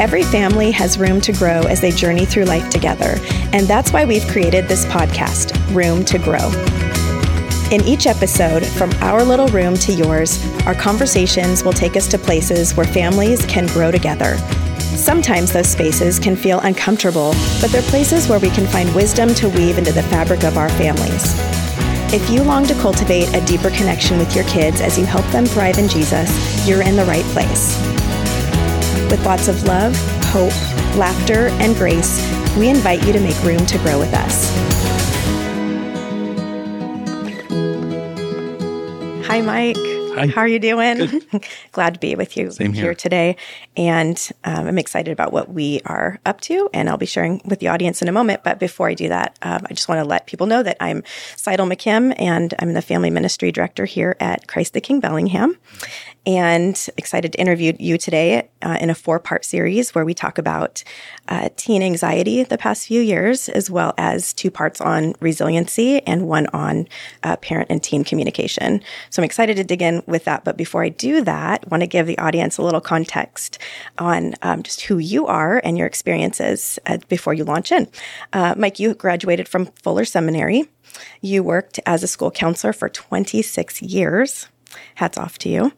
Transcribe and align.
Every 0.00 0.22
family 0.22 0.70
has 0.70 0.96
room 0.96 1.20
to 1.20 1.30
grow 1.30 1.60
as 1.64 1.82
they 1.82 1.90
journey 1.90 2.24
through 2.24 2.44
life 2.44 2.70
together, 2.70 3.16
and 3.52 3.66
that's 3.66 3.92
why 3.92 4.06
we've 4.06 4.26
created 4.28 4.66
this 4.66 4.86
podcast, 4.86 5.52
Room 5.74 6.06
to 6.06 6.18
Grow. 6.18 6.48
In 7.70 7.86
each 7.86 8.06
episode, 8.06 8.64
from 8.64 8.90
our 9.02 9.22
little 9.22 9.48
room 9.48 9.74
to 9.74 9.92
yours, 9.92 10.42
our 10.64 10.74
conversations 10.74 11.62
will 11.64 11.74
take 11.74 11.96
us 11.96 12.08
to 12.08 12.18
places 12.18 12.74
where 12.74 12.86
families 12.86 13.44
can 13.44 13.66
grow 13.66 13.90
together. 13.90 14.38
Sometimes 14.78 15.52
those 15.52 15.68
spaces 15.68 16.18
can 16.18 16.34
feel 16.34 16.60
uncomfortable, 16.60 17.34
but 17.60 17.70
they're 17.70 17.82
places 17.82 18.26
where 18.26 18.40
we 18.40 18.48
can 18.48 18.66
find 18.68 18.92
wisdom 18.94 19.34
to 19.34 19.50
weave 19.50 19.76
into 19.76 19.92
the 19.92 20.02
fabric 20.04 20.44
of 20.44 20.56
our 20.56 20.70
families. 20.70 21.34
If 22.14 22.30
you 22.30 22.42
long 22.42 22.64
to 22.68 22.74
cultivate 22.76 23.34
a 23.34 23.44
deeper 23.44 23.68
connection 23.68 24.16
with 24.16 24.34
your 24.34 24.44
kids 24.46 24.80
as 24.80 24.98
you 24.98 25.04
help 25.04 25.26
them 25.26 25.44
thrive 25.44 25.76
in 25.76 25.88
Jesus, 25.88 26.66
you're 26.66 26.80
in 26.80 26.96
the 26.96 27.04
right 27.04 27.26
place. 27.26 27.78
With 29.10 29.24
lots 29.26 29.48
of 29.48 29.64
love, 29.64 29.96
hope, 30.26 30.52
laughter, 30.96 31.48
and 31.60 31.74
grace, 31.74 32.20
we 32.56 32.68
invite 32.68 33.04
you 33.04 33.12
to 33.12 33.18
make 33.18 33.40
room 33.42 33.66
to 33.66 33.78
grow 33.78 33.98
with 33.98 34.14
us. 34.14 34.48
Hi, 39.26 39.40
Mike. 39.40 39.89
Hi. 40.20 40.26
How 40.26 40.42
are 40.42 40.48
you 40.48 40.58
doing? 40.58 41.22
Glad 41.72 41.94
to 41.94 42.00
be 42.00 42.14
with 42.14 42.36
you 42.36 42.50
Same 42.50 42.74
here. 42.74 42.94
today. 42.94 43.36
And 43.74 44.30
um, 44.44 44.66
I'm 44.66 44.78
excited 44.78 45.12
about 45.12 45.32
what 45.32 45.48
we 45.48 45.80
are 45.86 46.20
up 46.26 46.42
to, 46.42 46.68
and 46.74 46.90
I'll 46.90 46.98
be 46.98 47.06
sharing 47.06 47.40
with 47.46 47.60
the 47.60 47.68
audience 47.68 48.02
in 48.02 48.08
a 48.08 48.12
moment. 48.12 48.44
But 48.44 48.58
before 48.58 48.88
I 48.88 48.94
do 48.94 49.08
that, 49.08 49.38
um, 49.40 49.62
I 49.70 49.72
just 49.72 49.88
want 49.88 50.00
to 50.00 50.04
let 50.04 50.26
people 50.26 50.46
know 50.46 50.62
that 50.62 50.76
I'm 50.78 51.02
Seidel 51.36 51.66
McKim, 51.66 52.14
and 52.18 52.52
I'm 52.58 52.74
the 52.74 52.82
Family 52.82 53.08
Ministry 53.08 53.50
Director 53.50 53.86
here 53.86 54.14
at 54.20 54.46
Christ 54.46 54.74
the 54.74 54.80
King 54.82 55.00
Bellingham. 55.00 55.56
And 56.26 56.88
excited 56.98 57.32
to 57.32 57.40
interview 57.40 57.72
you 57.78 57.96
today 57.96 58.50
uh, 58.60 58.76
in 58.78 58.90
a 58.90 58.94
four 58.94 59.18
part 59.18 59.42
series 59.42 59.94
where 59.94 60.04
we 60.04 60.12
talk 60.12 60.36
about 60.36 60.84
uh, 61.28 61.48
teen 61.56 61.82
anxiety 61.82 62.42
the 62.44 62.58
past 62.58 62.86
few 62.86 63.00
years, 63.00 63.48
as 63.48 63.70
well 63.70 63.94
as 63.96 64.34
two 64.34 64.50
parts 64.50 64.82
on 64.82 65.14
resiliency 65.20 66.02
and 66.02 66.28
one 66.28 66.46
on 66.48 66.86
uh, 67.22 67.36
parent 67.36 67.68
and 67.70 67.82
teen 67.82 68.04
communication. 68.04 68.82
So 69.08 69.22
I'm 69.22 69.24
excited 69.24 69.56
to 69.56 69.64
dig 69.64 69.80
in 69.80 70.02
with 70.10 70.24
that. 70.24 70.44
But 70.44 70.56
before 70.56 70.82
I 70.84 70.88
do 70.88 71.22
that, 71.22 71.64
I 71.64 71.68
want 71.68 71.82
to 71.82 71.86
give 71.86 72.06
the 72.06 72.18
audience 72.18 72.58
a 72.58 72.62
little 72.62 72.80
context 72.80 73.58
on 73.98 74.34
um, 74.42 74.62
just 74.62 74.82
who 74.82 74.98
you 74.98 75.26
are 75.26 75.60
and 75.64 75.78
your 75.78 75.86
experiences 75.86 76.78
uh, 76.86 76.98
before 77.08 77.34
you 77.34 77.44
launch 77.44 77.72
in. 77.72 77.88
Uh, 78.32 78.54
Mike, 78.56 78.78
you 78.78 78.94
graduated 78.94 79.48
from 79.48 79.66
Fuller 79.82 80.04
Seminary. 80.04 80.68
You 81.20 81.42
worked 81.42 81.80
as 81.86 82.02
a 82.02 82.08
school 82.08 82.30
counselor 82.30 82.72
for 82.72 82.88
26 82.88 83.82
years. 83.82 84.48
Hats 84.96 85.18
off 85.18 85.38
to 85.38 85.48
you. 85.48 85.72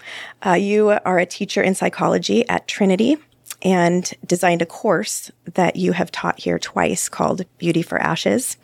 Uh, 0.44 0.52
you 0.52 0.90
are 0.90 1.18
a 1.18 1.26
teacher 1.26 1.62
in 1.62 1.74
psychology 1.74 2.48
at 2.48 2.68
Trinity 2.68 3.16
and 3.62 4.12
designed 4.26 4.62
a 4.62 4.66
course 4.66 5.30
that 5.54 5.76
you 5.76 5.92
have 5.92 6.10
taught 6.10 6.40
here 6.40 6.58
twice 6.58 7.08
called 7.08 7.44
Beauty 7.58 7.82
for 7.82 7.98
Ashes. 7.98 8.56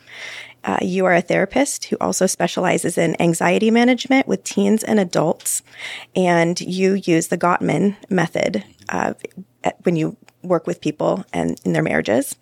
Uh, 0.63 0.77
you 0.81 1.05
are 1.05 1.15
a 1.15 1.21
therapist 1.21 1.85
who 1.85 1.97
also 2.01 2.25
specializes 2.25 2.97
in 2.97 3.19
anxiety 3.21 3.71
management 3.71 4.27
with 4.27 4.43
teens 4.43 4.83
and 4.83 4.99
adults, 4.99 5.63
and 6.15 6.59
you 6.61 6.93
use 6.93 7.27
the 7.27 7.37
Gottman 7.37 7.95
method 8.09 8.63
uh, 8.89 9.13
when 9.83 9.95
you 9.95 10.17
work 10.43 10.67
with 10.67 10.81
people 10.81 11.25
and 11.33 11.59
in 11.65 11.73
their 11.73 11.83
marriages. 11.83 12.35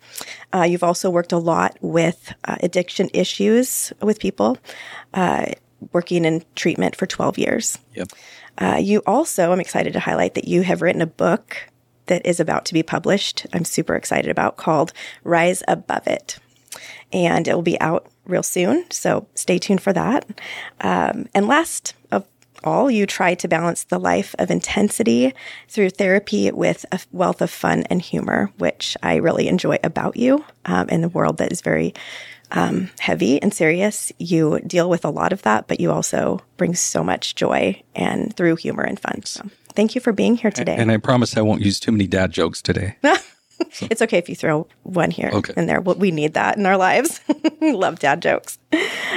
Uh, 0.52 0.62
you've 0.62 0.84
also 0.84 1.10
worked 1.10 1.32
a 1.32 1.38
lot 1.38 1.76
with 1.80 2.32
uh, 2.44 2.56
addiction 2.62 3.08
issues 3.12 3.92
with 4.00 4.20
people, 4.20 4.58
uh, 5.14 5.46
working 5.92 6.24
in 6.24 6.44
treatment 6.54 6.96
for 6.96 7.06
12 7.06 7.38
years. 7.38 7.78
Yep. 7.94 8.08
Uh, 8.58 8.78
you 8.80 9.02
also, 9.06 9.52
I'm 9.52 9.60
excited 9.60 9.92
to 9.92 10.00
highlight 10.00 10.34
that 10.34 10.48
you 10.48 10.62
have 10.62 10.82
written 10.82 11.02
a 11.02 11.06
book 11.06 11.68
that 12.06 12.24
is 12.26 12.40
about 12.40 12.64
to 12.66 12.74
be 12.74 12.82
published. 12.82 13.46
I'm 13.52 13.64
super 13.64 13.94
excited 13.94 14.30
about 14.30 14.56
called 14.56 14.92
Rise 15.24 15.62
Above 15.68 16.06
It. 16.06 16.38
And 17.12 17.48
it 17.48 17.54
will 17.54 17.62
be 17.62 17.80
out 17.80 18.06
real 18.26 18.42
soon. 18.42 18.84
So 18.90 19.26
stay 19.34 19.58
tuned 19.58 19.82
for 19.82 19.92
that. 19.92 20.26
Um, 20.80 21.26
and 21.34 21.46
last 21.46 21.94
of 22.10 22.26
all, 22.64 22.90
you 22.90 23.06
try 23.06 23.34
to 23.34 23.48
balance 23.48 23.84
the 23.84 23.98
life 23.98 24.34
of 24.38 24.50
intensity 24.50 25.32
through 25.68 25.90
therapy 25.90 26.50
with 26.50 26.84
a 26.92 27.00
wealth 27.12 27.40
of 27.40 27.50
fun 27.50 27.84
and 27.84 28.02
humor, 28.02 28.50
which 28.58 28.96
I 29.02 29.16
really 29.16 29.48
enjoy 29.48 29.78
about 29.82 30.16
you 30.16 30.44
um, 30.66 30.88
in 30.88 31.04
a 31.04 31.08
world 31.08 31.38
that 31.38 31.52
is 31.52 31.60
very 31.60 31.94
um, 32.50 32.90
heavy 32.98 33.40
and 33.40 33.52
serious. 33.52 34.12
You 34.18 34.60
deal 34.66 34.88
with 34.88 35.04
a 35.04 35.10
lot 35.10 35.32
of 35.32 35.42
that, 35.42 35.68
but 35.68 35.80
you 35.80 35.90
also 35.90 36.40
bring 36.56 36.74
so 36.74 37.04
much 37.04 37.34
joy 37.34 37.82
and 37.94 38.34
through 38.36 38.56
humor 38.56 38.82
and 38.82 38.98
fun. 38.98 39.24
So 39.24 39.48
thank 39.74 39.94
you 39.94 40.00
for 40.00 40.12
being 40.12 40.36
here 40.36 40.50
today. 40.50 40.76
And 40.76 40.90
I 40.90 40.96
promise 40.96 41.36
I 41.36 41.42
won't 41.42 41.62
use 41.62 41.78
too 41.80 41.92
many 41.92 42.06
dad 42.06 42.32
jokes 42.32 42.62
today. 42.62 42.96
it's 43.82 44.02
okay 44.02 44.18
if 44.18 44.28
you 44.28 44.34
throw 44.34 44.66
one 44.82 45.10
here 45.10 45.30
Okay. 45.32 45.52
in 45.56 45.66
there. 45.66 45.80
We 45.80 46.10
need 46.10 46.34
that 46.34 46.56
in 46.56 46.66
our 46.66 46.76
lives. 46.76 47.20
Love 47.60 47.98
dad 47.98 48.22
jokes. 48.22 48.58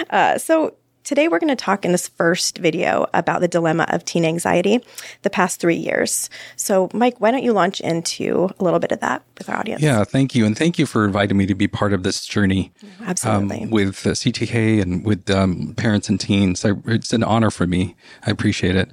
Uh, 0.09 0.37
so 0.37 0.75
today 1.03 1.27
we're 1.27 1.39
going 1.39 1.49
to 1.49 1.55
talk 1.55 1.83
in 1.83 1.91
this 1.91 2.07
first 2.07 2.59
video 2.59 3.07
about 3.13 3.41
the 3.41 3.47
dilemma 3.47 3.85
of 3.89 4.05
teen 4.05 4.23
anxiety 4.23 4.79
the 5.23 5.29
past 5.29 5.59
three 5.59 5.75
years. 5.75 6.29
So 6.55 6.89
Mike, 6.93 7.19
why 7.19 7.31
don't 7.31 7.43
you 7.43 7.53
launch 7.53 7.81
into 7.81 8.49
a 8.59 8.63
little 8.63 8.79
bit 8.79 8.91
of 8.91 8.99
that 8.99 9.23
with 9.37 9.49
our 9.49 9.57
audience? 9.57 9.81
Yeah, 9.81 10.03
thank 10.03 10.35
you. 10.35 10.45
And 10.45 10.57
thank 10.57 10.77
you 10.79 10.85
for 10.85 11.03
inviting 11.05 11.37
me 11.37 11.45
to 11.47 11.55
be 11.55 11.67
part 11.67 11.91
of 11.93 12.03
this 12.03 12.25
journey 12.25 12.71
um, 12.83 12.89
Absolutely. 13.07 13.65
with 13.67 14.05
uh, 14.05 14.11
CTK 14.11 14.81
and 14.81 15.03
with 15.05 15.29
um, 15.29 15.73
parents 15.75 16.07
and 16.09 16.19
teens. 16.19 16.63
I, 16.63 16.73
it's 16.85 17.13
an 17.13 17.23
honor 17.23 17.49
for 17.51 17.65
me. 17.67 17.95
I 18.25 18.31
appreciate 18.31 18.75
it. 18.75 18.91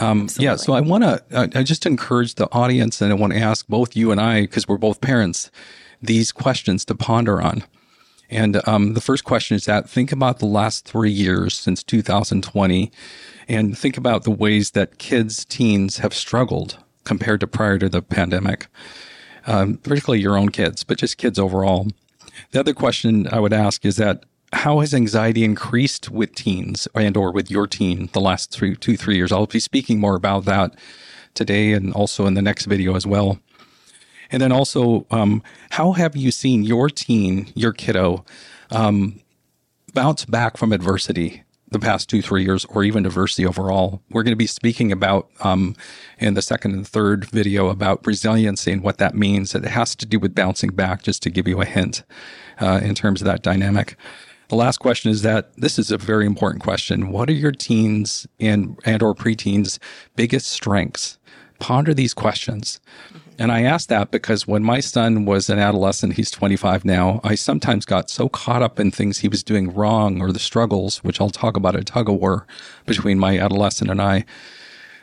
Um, 0.00 0.28
yeah, 0.38 0.56
so 0.56 0.72
I 0.74 0.80
want 0.80 1.04
to 1.04 1.22
I, 1.32 1.60
I 1.60 1.62
just 1.62 1.84
encourage 1.86 2.36
the 2.36 2.50
audience 2.52 3.00
and 3.00 3.12
I 3.12 3.16
want 3.16 3.32
to 3.32 3.38
ask 3.38 3.66
both 3.66 3.96
you 3.96 4.10
and 4.12 4.20
I, 4.20 4.42
because 4.42 4.68
we're 4.68 4.78
both 4.78 5.00
parents, 5.00 5.50
these 6.00 6.32
questions 6.32 6.84
to 6.86 6.94
ponder 6.94 7.42
on. 7.42 7.64
And 8.30 8.66
um, 8.68 8.94
the 8.94 9.00
first 9.00 9.24
question 9.24 9.56
is 9.56 9.64
that 9.64 9.88
think 9.88 10.12
about 10.12 10.38
the 10.38 10.46
last 10.46 10.84
three 10.84 11.10
years 11.10 11.54
since 11.54 11.82
2020 11.82 12.92
and 13.48 13.76
think 13.76 13.96
about 13.96 14.24
the 14.24 14.30
ways 14.30 14.72
that 14.72 14.98
kids, 14.98 15.44
teens 15.44 15.98
have 15.98 16.12
struggled 16.12 16.78
compared 17.04 17.40
to 17.40 17.46
prior 17.46 17.78
to 17.78 17.88
the 17.88 18.02
pandemic, 18.02 18.66
um, 19.46 19.78
particularly 19.78 20.20
your 20.20 20.36
own 20.36 20.50
kids, 20.50 20.84
but 20.84 20.98
just 20.98 21.16
kids 21.16 21.38
overall. 21.38 21.88
The 22.50 22.60
other 22.60 22.74
question 22.74 23.26
I 23.28 23.40
would 23.40 23.54
ask 23.54 23.84
is 23.86 23.96
that 23.96 24.24
how 24.52 24.80
has 24.80 24.94
anxiety 24.94 25.44
increased 25.44 26.10
with 26.10 26.34
teens 26.34 26.88
and 26.94 27.16
or 27.16 27.32
with 27.32 27.50
your 27.50 27.66
teen 27.66 28.08
the 28.12 28.20
last 28.20 28.50
three, 28.50 28.76
two, 28.76 28.96
three 28.96 29.16
years? 29.16 29.32
I'll 29.32 29.46
be 29.46 29.60
speaking 29.60 30.00
more 30.00 30.14
about 30.14 30.44
that 30.46 30.74
today 31.34 31.72
and 31.72 31.92
also 31.92 32.26
in 32.26 32.34
the 32.34 32.42
next 32.42 32.64
video 32.66 32.96
as 32.96 33.06
well. 33.06 33.38
And 34.30 34.42
then 34.42 34.52
also, 34.52 35.06
um, 35.10 35.42
how 35.70 35.92
have 35.92 36.16
you 36.16 36.30
seen 36.30 36.62
your 36.62 36.90
teen, 36.90 37.50
your 37.54 37.72
kiddo, 37.72 38.24
um, 38.70 39.20
bounce 39.94 40.24
back 40.24 40.56
from 40.56 40.72
adversity 40.72 41.44
the 41.70 41.78
past 41.78 42.08
two, 42.08 42.22
three 42.22 42.44
years, 42.44 42.64
or 42.66 42.84
even 42.84 43.06
adversity 43.06 43.46
overall? 43.46 44.02
We're 44.10 44.22
going 44.22 44.32
to 44.32 44.36
be 44.36 44.46
speaking 44.46 44.92
about 44.92 45.30
um, 45.40 45.76
in 46.18 46.34
the 46.34 46.42
second 46.42 46.72
and 46.72 46.86
third 46.86 47.24
video 47.26 47.68
about 47.68 48.06
resiliency 48.06 48.72
and 48.72 48.82
what 48.82 48.98
that 48.98 49.14
means. 49.14 49.54
It 49.54 49.64
has 49.64 49.94
to 49.96 50.06
do 50.06 50.18
with 50.18 50.34
bouncing 50.34 50.70
back, 50.70 51.02
just 51.02 51.22
to 51.22 51.30
give 51.30 51.48
you 51.48 51.60
a 51.60 51.66
hint 51.66 52.02
uh, 52.60 52.80
in 52.82 52.94
terms 52.94 53.22
of 53.22 53.26
that 53.26 53.42
dynamic. 53.42 53.96
The 54.48 54.56
last 54.56 54.78
question 54.78 55.10
is 55.10 55.22
that 55.22 55.54
this 55.56 55.78
is 55.78 55.90
a 55.90 55.98
very 55.98 56.24
important 56.24 56.62
question. 56.62 57.10
What 57.10 57.28
are 57.28 57.34
your 57.34 57.52
teens 57.52 58.26
and 58.40 58.78
and 58.84 59.02
or 59.02 59.14
preteens' 59.14 59.78
biggest 60.16 60.46
strengths? 60.46 61.18
Ponder 61.58 61.92
these 61.92 62.14
questions. 62.14 62.80
Mm-hmm. 63.08 63.28
And 63.40 63.52
I 63.52 63.62
ask 63.62 63.88
that 63.88 64.10
because 64.10 64.48
when 64.48 64.64
my 64.64 64.80
son 64.80 65.24
was 65.24 65.50
an 65.50 65.58
adolescent, 65.58 66.14
he's 66.14 66.30
25 66.30 66.84
now, 66.84 67.20
I 67.22 67.34
sometimes 67.34 67.84
got 67.84 68.10
so 68.10 68.28
caught 68.28 68.62
up 68.62 68.80
in 68.80 68.90
things 68.90 69.18
he 69.18 69.28
was 69.28 69.44
doing 69.44 69.72
wrong 69.72 70.20
or 70.20 70.32
the 70.32 70.38
struggles, 70.38 71.04
which 71.04 71.20
I'll 71.20 71.30
talk 71.30 71.56
about 71.56 71.76
a 71.76 71.84
tug 71.84 72.08
of 72.08 72.16
war 72.16 72.46
between 72.86 73.18
my 73.18 73.38
adolescent 73.38 73.90
and 73.90 74.02
I, 74.02 74.24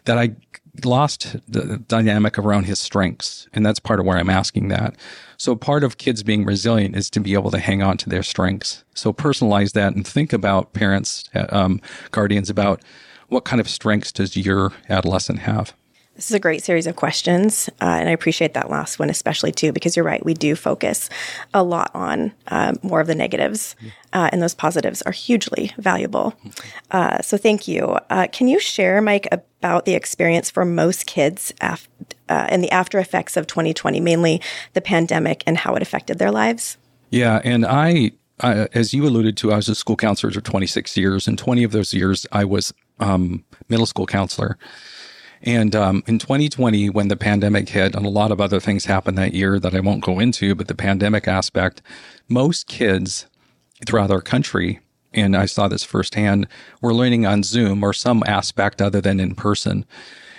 that 0.03 0.17
I 0.17 0.35
lost 0.83 1.37
the 1.47 1.77
dynamic 1.87 2.37
around 2.37 2.63
his 2.63 2.79
strengths. 2.79 3.47
And 3.53 3.65
that's 3.65 3.79
part 3.79 3.99
of 3.99 4.05
where 4.05 4.17
I'm 4.17 4.29
asking 4.29 4.67
that. 4.69 4.95
So 5.37 5.55
part 5.55 5.83
of 5.83 5.97
kids 5.97 6.23
being 6.23 6.45
resilient 6.45 6.95
is 6.95 7.09
to 7.11 7.19
be 7.19 7.33
able 7.33 7.51
to 7.51 7.59
hang 7.59 7.81
on 7.81 7.97
to 7.97 8.09
their 8.09 8.23
strengths. 8.23 8.83
So 8.93 9.13
personalize 9.13 9.73
that 9.73 9.95
and 9.95 10.05
think 10.05 10.33
about 10.33 10.73
parents, 10.73 11.29
uh, 11.33 11.45
um, 11.49 11.81
guardians 12.11 12.49
about 12.49 12.81
what 13.27 13.45
kind 13.45 13.59
of 13.59 13.69
strengths 13.69 14.11
does 14.11 14.35
your 14.35 14.73
adolescent 14.89 15.39
have? 15.39 15.73
This 16.15 16.31
is 16.31 16.35
a 16.35 16.39
great 16.39 16.63
series 16.63 16.87
of 16.87 16.95
questions, 16.95 17.69
uh, 17.81 17.85
and 17.99 18.07
I 18.07 18.13
appreciate 18.13 18.53
that 18.53 18.69
last 18.69 18.99
one 18.99 19.09
especially 19.09 19.51
too, 19.51 19.73
because 19.73 19.97
you're 19.97 20.05
right. 20.05 20.23
We 20.23 20.33
do 20.33 20.55
focus 20.55 21.09
a 21.53 21.61
lot 21.61 21.91
on 21.93 22.31
um, 22.47 22.77
more 22.83 23.01
of 23.01 23.07
the 23.07 23.15
negatives, 23.15 23.75
uh, 24.13 24.29
and 24.31 24.41
those 24.41 24.53
positives 24.53 25.01
are 25.01 25.11
hugely 25.11 25.73
valuable. 25.77 26.33
Uh, 26.91 27.21
so, 27.21 27.35
thank 27.35 27.67
you. 27.67 27.97
Uh, 28.09 28.27
can 28.31 28.47
you 28.47 28.61
share, 28.61 29.01
Mike, 29.01 29.27
about 29.29 29.83
the 29.83 29.93
experience 29.93 30.49
for 30.49 30.63
most 30.63 31.05
kids 31.05 31.53
af- 31.59 31.89
uh, 32.29 32.47
and 32.49 32.63
the 32.63 32.71
after 32.71 32.97
effects 32.97 33.35
of 33.35 33.45
2020, 33.45 33.99
mainly 33.99 34.41
the 34.71 34.81
pandemic, 34.81 35.43
and 35.45 35.57
how 35.57 35.75
it 35.75 35.81
affected 35.81 36.17
their 36.17 36.31
lives? 36.31 36.77
Yeah, 37.09 37.41
and 37.43 37.65
I, 37.65 38.11
I, 38.39 38.69
as 38.73 38.93
you 38.93 39.05
alluded 39.05 39.35
to, 39.37 39.51
I 39.51 39.57
was 39.57 39.67
a 39.67 39.75
school 39.75 39.97
counselor 39.97 40.31
for 40.31 40.39
26 40.39 40.95
years, 40.95 41.27
and 41.27 41.37
20 41.37 41.65
of 41.65 41.73
those 41.73 41.93
years 41.93 42.25
I 42.31 42.45
was 42.45 42.73
um, 43.01 43.43
middle 43.67 43.85
school 43.85 44.05
counselor. 44.05 44.57
And 45.41 45.75
um, 45.75 46.03
in 46.07 46.19
2020, 46.19 46.89
when 46.89 47.07
the 47.07 47.15
pandemic 47.15 47.69
hit, 47.69 47.95
and 47.95 48.05
a 48.05 48.09
lot 48.09 48.31
of 48.31 48.41
other 48.41 48.59
things 48.59 48.85
happened 48.85 49.17
that 49.17 49.33
year 49.33 49.59
that 49.59 49.75
I 49.75 49.79
won't 49.79 50.03
go 50.03 50.19
into, 50.19 50.55
but 50.55 50.67
the 50.67 50.75
pandemic 50.75 51.27
aspect, 51.27 51.81
most 52.27 52.67
kids 52.67 53.27
throughout 53.85 54.11
our 54.11 54.21
country, 54.21 54.79
and 55.13 55.35
I 55.35 55.45
saw 55.45 55.67
this 55.67 55.83
firsthand, 55.83 56.47
were 56.81 56.93
learning 56.93 57.25
on 57.25 57.43
Zoom 57.43 57.83
or 57.83 57.93
some 57.93 58.23
aspect 58.25 58.81
other 58.81 59.01
than 59.01 59.19
in 59.19 59.35
person. 59.35 59.85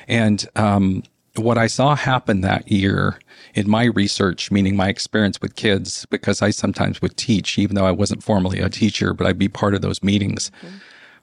And 0.08 0.46
um, 0.56 1.02
what 1.37 1.58
I 1.58 1.66
saw 1.66 1.94
happen 1.94 2.40
that 2.40 2.70
year 2.70 3.19
in 3.54 3.69
my 3.69 3.84
research, 3.84 4.50
meaning 4.50 4.76
my 4.76 4.88
experience 4.88 5.40
with 5.40 5.56
kids, 5.56 6.06
because 6.10 6.43
I 6.43 6.50
sometimes 6.50 7.00
would 7.02 7.16
teach, 7.16 7.58
even 7.58 7.75
though 7.75 7.87
I 7.87 7.93
wasn't 7.93 8.22
formally 8.22 8.60
a 8.60 8.69
teacher, 8.69 9.12
but 9.12 9.26
I'd 9.26 9.38
be 9.38 9.48
part 9.48 9.75
of 9.75 9.82
those 9.82 10.02
meetings. 10.02 10.50
Mm-hmm. 10.62 10.76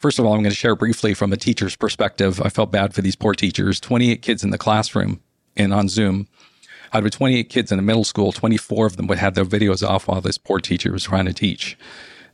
First 0.04 0.20
of 0.20 0.26
all, 0.26 0.34
I'm 0.34 0.42
going 0.42 0.52
to 0.52 0.56
share 0.56 0.76
briefly 0.76 1.14
from 1.14 1.32
a 1.32 1.38
teacher's 1.38 1.78
perspective. 1.78 2.42
I 2.42 2.50
felt 2.50 2.74
bad 2.74 2.94
for 2.94 3.02
these 3.02 3.16
poor 3.16 3.34
teachers 3.34 3.80
28 3.80 4.22
kids 4.22 4.44
in 4.44 4.50
the 4.50 4.58
classroom 4.58 5.22
and 5.56 5.74
on 5.74 5.88
Zoom. 5.88 6.28
Out 6.92 7.06
of 7.06 7.12
28 7.12 7.48
kids 7.48 7.72
in 7.72 7.80
a 7.80 7.82
middle 7.82 8.04
school, 8.04 8.34
24 8.34 8.86
of 8.86 8.98
them 8.98 9.08
would 9.08 9.18
have 9.18 9.34
their 9.34 9.46
videos 9.46 9.82
off 9.82 10.10
while 10.10 10.20
this 10.20 10.38
poor 10.38 10.60
teacher 10.60 10.92
was 10.92 11.06
trying 11.06 11.24
to 11.24 11.32
teach. 11.32 11.78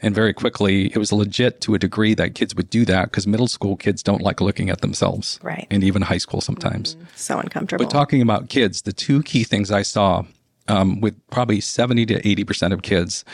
And 0.02 0.16
very 0.16 0.34
quickly, 0.34 0.88
it 0.88 0.98
was 0.98 1.12
legit 1.12 1.62
to 1.62 1.76
a 1.76 1.78
degree 1.78 2.16
that 2.16 2.34
kids 2.34 2.56
would 2.56 2.72
do 2.72 2.86
that 2.86 3.12
because 3.12 3.28
middle 3.28 3.48
school 3.48 3.76
kids 3.76 4.02
don't 4.02 4.24
like 4.24 4.42
looking 4.42 4.72
at 4.72 4.82
themselves. 4.82 5.40
Right. 5.44 5.68
And 5.70 5.84
even 5.84 6.02
high 6.02 6.18
school 6.18 6.42
sometimes. 6.42 6.96
Mm-hmm. 6.96 7.06
So 7.18 7.38
uncomfortable. 7.38 7.86
But 7.86 7.92
talking 7.92 8.24
about 8.24 8.50
kids, 8.50 8.82
the 8.82 8.94
two 8.94 9.22
key 9.22 9.44
things 9.44 9.70
I 9.70 9.84
saw 9.84 10.24
um, 10.70 11.02
with 11.02 11.16
probably 11.30 11.62
70 11.62 12.08
to 12.08 12.22
80% 12.22 12.74
of 12.74 12.82
kids 12.82 13.26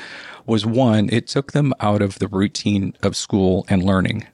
was 0.46 0.66
one, 0.66 1.10
it 1.12 1.28
took 1.28 1.52
them 1.52 1.74
out 1.80 2.02
of 2.02 2.20
the 2.20 2.28
routine 2.28 2.94
of 3.02 3.16
school 3.16 3.66
and 3.70 3.84
learning. 3.84 4.28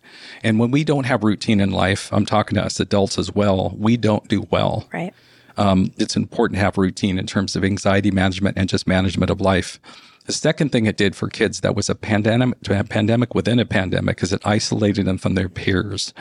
And 0.44 0.60
when 0.60 0.72
we 0.72 0.84
don't 0.84 1.06
have 1.06 1.24
routine 1.24 1.60
in 1.60 1.72
life, 1.72 2.12
I'm 2.12 2.26
talking 2.26 2.56
to 2.56 2.64
us 2.64 2.80
adults 2.80 3.18
as 3.18 3.34
well, 3.34 3.74
we 3.78 3.98
don't 3.98 4.28
do 4.28 4.48
well. 4.50 4.88
Right. 4.94 5.14
Um, 5.58 5.92
it's 5.98 6.16
important 6.16 6.58
to 6.58 6.64
have 6.64 6.78
routine 6.78 7.20
in 7.20 7.28
terms 7.28 7.56
of 7.56 7.64
anxiety 7.64 8.12
management 8.12 8.58
and 8.58 8.70
just 8.70 8.88
management 8.88 9.30
of 9.30 9.42
life. 9.42 9.80
The 10.26 10.34
second 10.34 10.72
thing 10.72 10.86
it 10.86 10.98
did 10.98 11.16
for 11.16 11.28
kids 11.28 11.62
that 11.62 11.76
was 11.76 11.90
a 11.90 11.96
pandemic, 11.96 12.58
a 12.70 12.84
pandemic 12.84 13.36
within 13.36 13.60
a 13.60 13.66
pandemic 13.66 14.22
is 14.24 14.32
it 14.32 14.42
isolated 14.46 15.06
them 15.06 15.18
from 15.18 15.36
their 15.36 15.50
peers. 15.50 16.14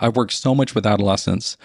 I've 0.00 0.16
worked 0.16 0.32
so 0.32 0.54
much 0.54 0.74
with 0.74 0.86
adolescents 0.86 1.56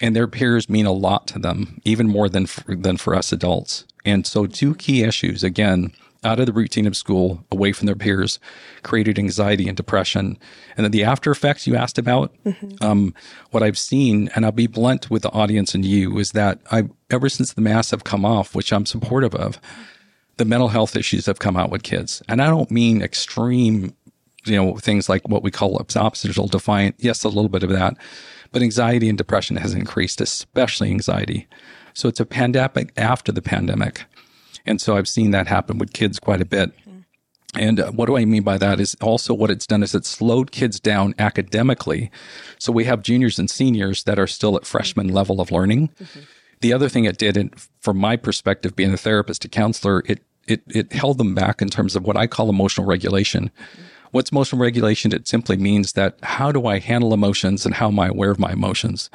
and 0.00 0.14
their 0.14 0.28
peers 0.28 0.68
mean 0.68 0.86
a 0.86 0.92
lot 0.92 1.26
to 1.28 1.38
them, 1.38 1.80
even 1.84 2.08
more 2.08 2.28
than 2.28 2.46
for, 2.46 2.74
than 2.74 2.96
for 2.96 3.14
us 3.14 3.32
adults. 3.32 3.84
And 4.04 4.26
so 4.26 4.46
two 4.46 4.74
key 4.74 5.02
issues, 5.02 5.42
again, 5.42 5.92
out 6.24 6.40
of 6.40 6.46
the 6.46 6.52
routine 6.52 6.86
of 6.86 6.96
school, 6.96 7.44
away 7.52 7.72
from 7.72 7.86
their 7.86 7.94
peers, 7.94 8.38
created 8.82 9.18
anxiety 9.18 9.68
and 9.68 9.76
depression. 9.76 10.38
And 10.76 10.84
then 10.84 10.90
the 10.90 11.04
after 11.04 11.30
effects 11.30 11.66
you 11.66 11.76
asked 11.76 11.98
about, 11.98 12.34
mm-hmm. 12.44 12.84
um, 12.84 13.14
what 13.50 13.62
I've 13.62 13.78
seen, 13.78 14.28
and 14.34 14.44
I'll 14.44 14.52
be 14.52 14.66
blunt 14.66 15.10
with 15.10 15.22
the 15.22 15.30
audience 15.30 15.74
and 15.74 15.84
you, 15.84 16.18
is 16.18 16.32
that 16.32 16.60
I, 16.72 16.88
ever 17.10 17.28
since 17.28 17.52
the 17.52 17.60
masks 17.60 17.92
have 17.92 18.04
come 18.04 18.24
off, 18.24 18.54
which 18.54 18.72
I'm 18.72 18.86
supportive 18.86 19.34
of, 19.34 19.60
the 20.38 20.44
mental 20.44 20.68
health 20.68 20.96
issues 20.96 21.26
have 21.26 21.38
come 21.38 21.56
out 21.56 21.70
with 21.70 21.82
kids. 21.82 22.22
And 22.28 22.40
I 22.40 22.46
don't 22.46 22.70
mean 22.70 23.02
extreme, 23.02 23.94
you 24.44 24.56
know, 24.56 24.76
things 24.76 25.08
like 25.08 25.28
what 25.28 25.42
we 25.42 25.50
call 25.50 25.76
oppositional 25.76 26.48
defiant. 26.48 26.96
Yes, 26.98 27.24
a 27.24 27.28
little 27.28 27.48
bit 27.48 27.62
of 27.62 27.70
that. 27.70 27.96
But 28.50 28.62
anxiety 28.62 29.08
and 29.08 29.18
depression 29.18 29.56
has 29.56 29.74
increased, 29.74 30.20
especially 30.20 30.90
anxiety. 30.90 31.46
So 31.92 32.08
it's 32.08 32.20
a 32.20 32.26
pandemic 32.26 32.92
after 32.96 33.32
the 33.32 33.42
pandemic. 33.42 34.04
And 34.68 34.80
so 34.80 34.96
I've 34.96 35.08
seen 35.08 35.30
that 35.32 35.46
happen 35.46 35.78
with 35.78 35.92
kids 35.92 36.18
quite 36.20 36.40
a 36.40 36.44
bit. 36.44 36.72
And 37.54 37.80
uh, 37.80 37.90
what 37.92 38.06
do 38.06 38.16
I 38.16 38.24
mean 38.24 38.42
by 38.42 38.58
that 38.58 38.78
is 38.78 38.94
also 39.00 39.32
what 39.32 39.50
it's 39.50 39.66
done 39.66 39.82
is 39.82 39.94
it 39.94 40.04
slowed 40.04 40.52
kids 40.52 40.78
down 40.78 41.14
academically. 41.18 42.10
So 42.58 42.70
we 42.70 42.84
have 42.84 43.02
juniors 43.02 43.38
and 43.38 43.48
seniors 43.50 44.04
that 44.04 44.18
are 44.18 44.26
still 44.26 44.56
at 44.56 44.66
freshman 44.66 45.08
level 45.08 45.40
of 45.40 45.50
learning. 45.50 45.88
Mm-hmm. 46.00 46.20
The 46.60 46.72
other 46.72 46.88
thing 46.88 47.04
it 47.04 47.16
did, 47.16 47.36
and 47.36 47.54
from 47.80 47.96
my 47.96 48.16
perspective, 48.16 48.76
being 48.76 48.92
a 48.92 48.98
therapist, 48.98 49.44
a 49.44 49.48
counselor, 49.48 50.02
it 50.06 50.22
it 50.46 50.62
it 50.68 50.92
held 50.92 51.18
them 51.18 51.34
back 51.34 51.62
in 51.62 51.68
terms 51.68 51.96
of 51.96 52.04
what 52.04 52.16
I 52.16 52.26
call 52.26 52.50
emotional 52.50 52.86
regulation. 52.86 53.44
Mm-hmm. 53.44 53.82
What's 54.10 54.30
emotional 54.30 54.60
regulation? 54.60 55.12
It 55.12 55.28
simply 55.28 55.56
means 55.56 55.92
that 55.92 56.18
how 56.22 56.52
do 56.52 56.66
I 56.66 56.78
handle 56.80 57.14
emotions 57.14 57.64
and 57.64 57.74
how 57.74 57.88
am 57.88 57.98
I 57.98 58.08
aware 58.08 58.30
of 58.30 58.38
my 58.38 58.52
emotions? 58.52 59.10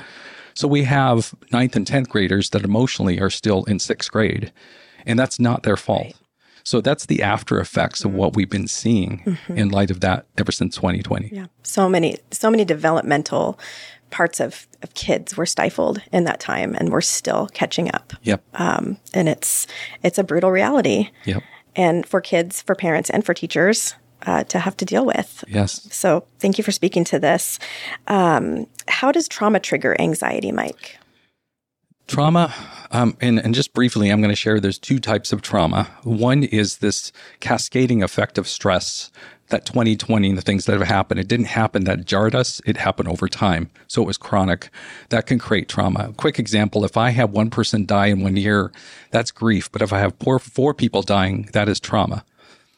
So 0.56 0.68
we 0.68 0.84
have 0.84 1.34
ninth 1.52 1.76
and 1.76 1.86
tenth 1.86 2.10
graders 2.10 2.52
that 2.52 2.64
emotionally 2.64 3.20
are 3.20 3.30
still 3.30 3.64
in 3.66 3.80
sixth 3.80 4.12
grade, 4.12 4.52
and 5.06 5.18
that's 5.18 5.40
not 5.40 5.64
their 5.64 5.78
fault. 5.78 6.06
Right. 6.06 6.16
So 6.64 6.82
that's 6.82 7.06
the 7.06 7.22
after 7.22 7.60
effects 7.60 8.00
mm-hmm. 8.00 8.10
of 8.10 8.16
what 8.16 8.36
we've 8.36 8.50
been 8.50 8.68
seeing 8.68 9.22
mm-hmm. 9.26 9.58
in 9.58 9.70
light 9.70 9.92
of 9.92 10.00
that 10.00 10.26
ever 10.38 10.52
since 10.52 10.76
2020. 10.76 11.30
Yeah. 11.32 11.48
So 11.64 11.90
many, 11.90 12.18
so 12.32 12.50
many 12.50 12.66
developmental 12.66 13.60
parts 14.10 14.40
of, 14.40 14.68
of 14.82 14.94
kids 14.94 15.36
were 15.36 15.46
stifled 15.46 16.02
in 16.12 16.24
that 16.24 16.40
time 16.40 16.76
and 16.76 16.90
we're 16.90 17.02
still 17.02 17.48
catching 17.54 17.94
up. 17.94 18.14
Yep. 18.24 18.44
Um, 18.54 18.98
and 19.14 19.28
it's 19.28 19.68
it's 20.04 20.18
a 20.18 20.24
brutal 20.24 20.52
reality. 20.52 21.10
Yep. 21.26 21.44
And 21.76 22.06
for 22.06 22.22
kids, 22.22 22.62
for 22.62 22.76
parents, 22.76 23.10
and 23.10 23.26
for 23.26 23.34
teachers 23.34 23.96
uh, 24.28 24.44
to 24.46 24.60
have 24.60 24.78
to 24.78 24.86
deal 24.86 25.06
with. 25.06 25.44
Yes. 25.48 25.88
So 25.92 26.26
thank 26.40 26.60
you 26.60 26.64
for 26.64 26.72
speaking 26.72 27.04
to 27.06 27.20
this. 27.20 27.58
Um, 28.08 28.68
how 28.88 29.12
does 29.12 29.28
trauma 29.28 29.60
trigger 29.60 30.00
anxiety, 30.00 30.52
Mike? 30.52 31.00
Trauma, 32.08 32.54
um, 32.92 33.18
and, 33.22 33.40
and 33.40 33.56
just 33.56 33.74
briefly, 33.74 34.10
I'm 34.10 34.22
going 34.22 34.30
to 34.30 34.36
share 34.36 34.60
there's 34.60 34.78
two 34.78 35.00
types 35.00 35.32
of 35.32 35.42
trauma. 35.42 35.90
One 36.04 36.44
is 36.44 36.78
this 36.78 37.12
cascading 37.40 38.04
effect 38.04 38.38
of 38.38 38.48
stress 38.48 39.10
that 39.50 39.66
2020 39.66 40.30
and 40.30 40.38
the 40.38 40.42
things 40.42 40.66
that 40.66 40.78
have 40.78 40.88
happened, 40.88 41.20
it 41.20 41.28
didn't 41.28 41.46
happen 41.46 41.84
that 41.84 42.06
jarred 42.06 42.36
us. 42.36 42.62
It 42.66 42.78
happened 42.78 43.10
over 43.10 43.28
time. 43.28 43.70
So 43.88 44.02
it 44.02 44.06
was 44.06 44.18
chronic. 44.18 44.70
That 45.10 45.28
can 45.28 45.40
create 45.40 45.70
trauma. 45.70 46.08
A 46.10 46.14
quick 46.14 46.40
example. 46.40 46.84
If 46.84 46.98
I 46.98 47.12
have 47.12 47.32
one 47.32 47.50
person 47.50 47.86
die 47.86 48.08
in 48.08 48.22
one 48.22 48.36
year, 48.36 48.72
that's 49.12 49.32
grief. 49.32 49.72
But 49.72 49.82
if 49.82 49.94
I 49.94 50.00
have 50.00 50.16
four, 50.20 50.40
four 50.40 50.74
people 50.74 51.02
dying, 51.04 51.50
that 51.54 51.70
is 51.70 51.80
trauma. 51.80 52.26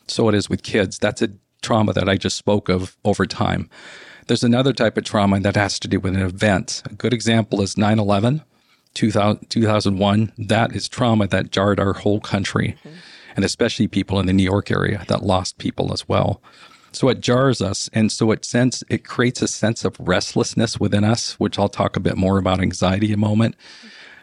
So 0.07 0.27
it 0.29 0.35
is 0.35 0.49
with 0.49 0.63
kids. 0.63 0.99
That's 0.99 1.21
a 1.21 1.29
trauma 1.61 1.93
that 1.93 2.09
I 2.09 2.17
just 2.17 2.37
spoke 2.37 2.69
of 2.69 2.97
over 3.05 3.25
time. 3.25 3.69
There's 4.27 4.43
another 4.43 4.73
type 4.73 4.97
of 4.97 5.03
trauma 5.03 5.39
that 5.39 5.55
has 5.55 5.79
to 5.79 5.87
do 5.87 5.99
with 5.99 6.15
an 6.15 6.21
event. 6.21 6.83
A 6.85 6.93
good 6.93 7.13
example 7.13 7.61
is 7.61 7.77
9 7.77 7.99
11, 7.99 8.43
2001. 8.95 10.33
That 10.37 10.75
is 10.75 10.89
trauma 10.89 11.27
that 11.27 11.51
jarred 11.51 11.79
our 11.79 11.93
whole 11.93 12.19
country. 12.19 12.75
Mm-hmm 12.79 12.95
and 13.35 13.43
especially 13.43 13.87
people 13.87 14.19
in 14.19 14.25
the 14.25 14.33
New 14.33 14.43
York 14.43 14.71
area 14.71 15.03
that 15.07 15.23
lost 15.23 15.57
people 15.57 15.93
as 15.93 16.07
well. 16.07 16.41
So 16.91 17.09
it 17.09 17.19
jars 17.19 17.61
us, 17.61 17.89
and 17.91 18.09
so 18.11 18.31
it 18.31 18.45
sense 18.45 18.83
it 18.89 19.03
creates 19.03 19.41
a 19.41 19.47
sense 19.47 19.83
of 19.83 19.97
restlessness 19.99 20.79
within 20.79 21.03
us, 21.03 21.33
which 21.33 21.59
I'll 21.59 21.67
talk 21.67 21.97
a 21.97 21.99
bit 21.99 22.15
more 22.15 22.37
about 22.37 22.61
anxiety 22.61 23.11
a 23.11 23.17
moment. 23.17 23.55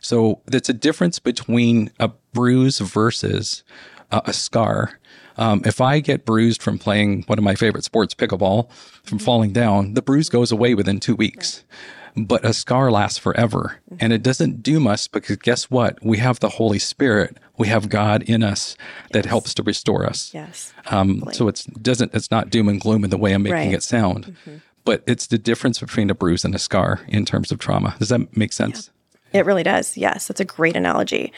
So 0.01 0.41
it's 0.51 0.71
a 0.71 0.75
difference 0.75 1.19
between 1.19 1.91
a 2.01 2.09
bruise 2.33 2.79
versus 2.79 3.63
uh, 4.11 4.23
a 4.25 4.33
scar. 4.33 4.99
Um, 5.37 5.63
if 5.65 5.81
I 5.81 6.01
get 6.01 6.25
bruised 6.25 6.63
from 6.63 6.79
playing 6.79 7.23
one 7.27 7.39
of 7.39 7.45
my 7.45 7.55
favorite 7.55 7.85
sports, 7.85 8.15
pickleball, 8.15 8.71
from 9.05 9.19
falling 9.19 9.53
down, 9.53 9.95
the 9.95 10.03
bruise 10.03 10.29
goes 10.29 10.51
away 10.51 10.75
within 10.75 10.99
two 10.99 11.15
weeks. 11.15 11.65
Right 11.71 12.02
but 12.17 12.45
a 12.45 12.53
scar 12.53 12.91
lasts 12.91 13.19
forever. 13.19 13.79
And 13.99 14.13
it 14.13 14.23
doesn't 14.23 14.63
doom 14.63 14.87
us 14.87 15.09
because 15.09 15.37
guess 15.37 15.71
what? 15.71 16.03
We 16.03 16.19
have 16.19 16.41
the 16.41 16.49
Holy 16.49 16.79
Spirit. 16.79 17.39
We 17.59 17.69
have 17.69 17.89
God 17.89 18.23
in 18.23 18.43
us 18.43 18.77
that 19.13 19.25
yes. 19.25 19.31
helps 19.31 19.55
to 19.55 19.63
restore 19.63 20.07
us. 20.07 20.33
Yes. 20.35 20.73
Um, 20.91 21.25
so 21.33 21.49
it's 21.49 21.65
doesn't 21.65 22.15
it's 22.15 22.31
not 22.31 22.51
doom 22.51 22.69
and 22.69 22.81
gloom 22.81 23.05
in 23.05 23.11
the 23.11 23.19
way 23.19 23.33
I'm 23.33 23.43
making 23.43 23.57
right. 23.57 23.75
it 23.75 23.83
sound. 23.83 24.27
Mm-hmm. 24.27 24.57
But 24.85 25.05
it's 25.07 25.29
the 25.29 25.39
difference 25.39 25.79
between 25.79 26.11
a 26.11 26.15
bruise 26.15 26.45
and 26.45 26.55
a 26.55 26.59
scar 26.59 27.01
in 27.09 27.25
terms 27.25 27.53
of 27.53 27.59
trauma. 27.59 27.95
Does 27.99 28.09
that 28.09 28.37
make 28.37 28.53
sense? 28.53 28.91
Yeah. 29.33 29.41
It 29.41 29.47
really 29.47 29.63
does. 29.63 29.97
Yes, 29.97 30.29
that's 30.29 30.41
a 30.41 30.45
great 30.45 30.77
analogy. 30.77 31.33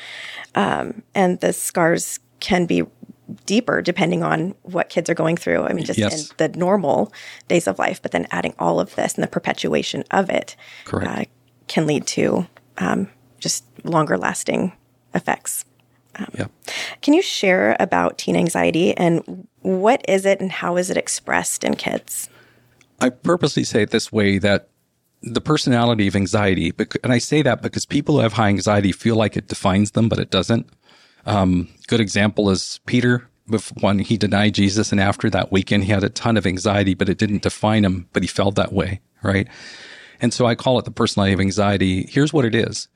Um, 0.55 1.03
and 1.15 1.39
the 1.41 1.53
scars 1.53 2.19
can 2.41 2.67
be 2.67 2.83
deeper 3.47 3.81
depending 3.83 4.23
on 4.23 4.55
what 4.63 4.89
kids 4.89 5.09
are 5.09 5.15
going 5.15 5.37
through. 5.37 5.65
I 5.65 5.73
mean, 5.73 5.85
just 5.85 5.99
yes. 5.99 6.31
in 6.31 6.37
the 6.37 6.59
normal 6.59 7.13
days 7.49 7.67
of 7.67 7.79
life, 7.79 8.01
but 8.03 8.11
then 8.13 8.27
adding 8.31 8.55
all 8.59 8.81
of 8.81 8.95
this 8.95 9.15
and 9.15 9.23
the 9.23 9.29
perpetuation 9.29 10.05
of 10.11 10.31
it 10.31 10.57
uh, 10.93 11.25
can 11.69 11.87
lead 11.87 12.07
to 12.09 12.47
um, 12.79 13.09
just 13.39 13.65
longer 13.85 14.19
lasting 14.19 14.73
effects. 15.15 15.65
Um, 16.17 16.29
yeah. 16.39 16.47
Can 17.03 17.15
you 17.15 17.23
share 17.23 17.77
about 17.81 18.19
teen 18.19 18.37
anxiety 18.37 18.97
and 18.97 19.49
what 19.61 20.05
is 20.09 20.27
it 20.27 20.41
and 20.41 20.53
how 20.53 20.77
is 20.77 20.91
it 20.91 20.97
expressed 20.97 21.65
in 21.65 21.75
kids? 21.75 22.29
I 23.01 23.11
purposely 23.11 23.65
say 23.65 23.83
it 23.83 23.91
this 23.91 24.13
way 24.13 24.39
that 24.39 24.69
the 25.23 25.41
personality 25.41 26.07
of 26.07 26.15
anxiety, 26.15 26.73
and 27.03 27.13
I 27.13 27.19
say 27.19 27.43
that 27.43 27.63
because 27.63 27.87
people 27.87 28.17
who 28.17 28.21
have 28.21 28.35
high 28.35 28.49
anxiety 28.49 28.93
feel 28.93 29.17
like 29.17 29.37
it 29.37 29.49
defines 29.49 29.93
them, 29.93 30.09
but 30.09 30.19
it 30.19 30.31
doesn't. 30.31 30.69
Um, 31.27 31.69
good 31.87 32.01
example 32.01 32.51
is 32.51 32.81
Peter. 32.87 33.29
When 33.81 33.99
he 33.99 34.17
denied 34.17 34.55
Jesus, 34.55 34.91
and 34.91 35.01
after 35.01 35.29
that 35.29 35.53
weekend, 35.53 35.85
he 35.85 35.93
had 35.93 36.03
a 36.03 36.09
ton 36.09 36.39
of 36.39 36.47
anxiety, 36.47 36.95
but 36.95 37.11
it 37.11 37.19
didn't 37.19 37.43
define 37.43 37.85
him, 37.85 38.09
but 38.15 38.23
he 38.23 38.27
felt 38.27 38.55
that 38.55 38.73
way, 38.73 39.01
right? 39.23 39.47
And 40.21 40.33
so 40.33 40.47
I 40.47 40.55
call 40.55 40.79
it 40.79 40.87
the 40.87 40.91
personality 40.91 41.35
of 41.35 41.41
anxiety. 41.41 42.07
Here's 42.09 42.33
what 42.33 42.47
it 42.47 42.55
is. 42.55 42.89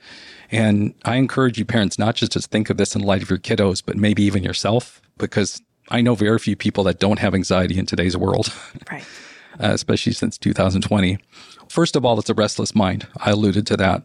And 0.50 0.94
I 1.04 1.16
encourage 1.16 1.58
you 1.58 1.66
parents 1.66 1.98
not 1.98 2.14
just 2.14 2.32
to 2.32 2.40
think 2.40 2.70
of 2.70 2.78
this 2.78 2.94
in 2.96 3.02
light 3.02 3.22
of 3.22 3.28
your 3.28 3.38
kiddos, 3.38 3.82
but 3.84 3.96
maybe 3.96 4.22
even 4.22 4.42
yourself, 4.42 5.02
because 5.18 5.60
I 5.90 6.00
know 6.00 6.14
very 6.14 6.38
few 6.38 6.56
people 6.56 6.84
that 6.84 6.98
don't 6.98 7.18
have 7.18 7.34
anxiety 7.34 7.78
in 7.78 7.84
today's 7.86 8.16
world. 8.16 8.52
Right. 8.90 9.04
uh, 9.60 9.72
especially 9.72 10.12
since 10.12 10.38
2020. 10.38 11.18
First 11.68 11.94
of 11.96 12.06
all, 12.06 12.18
it's 12.18 12.30
a 12.30 12.34
restless 12.34 12.74
mind. 12.74 13.06
I 13.18 13.32
alluded 13.32 13.66
to 13.66 13.76
that. 13.76 14.02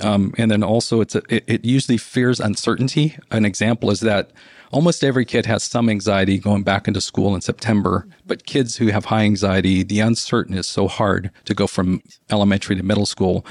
Um, 0.00 0.32
and 0.38 0.50
then 0.50 0.62
also, 0.62 1.00
it's 1.00 1.14
a, 1.14 1.22
it, 1.28 1.44
it 1.46 1.64
usually 1.64 1.98
fears 1.98 2.40
uncertainty. 2.40 3.16
An 3.30 3.44
example 3.44 3.90
is 3.90 4.00
that 4.00 4.30
almost 4.70 5.02
every 5.02 5.24
kid 5.24 5.46
has 5.46 5.62
some 5.62 5.88
anxiety 5.88 6.38
going 6.38 6.62
back 6.62 6.86
into 6.86 7.00
school 7.00 7.34
in 7.34 7.40
September. 7.40 8.06
But 8.26 8.46
kids 8.46 8.76
who 8.76 8.88
have 8.88 9.06
high 9.06 9.22
anxiety, 9.22 9.82
the 9.82 10.00
uncertain 10.00 10.56
is 10.56 10.66
so 10.66 10.88
hard 10.88 11.30
to 11.46 11.54
go 11.54 11.66
from 11.66 12.02
elementary 12.30 12.76
to 12.76 12.82
middle 12.82 13.06
school. 13.06 13.44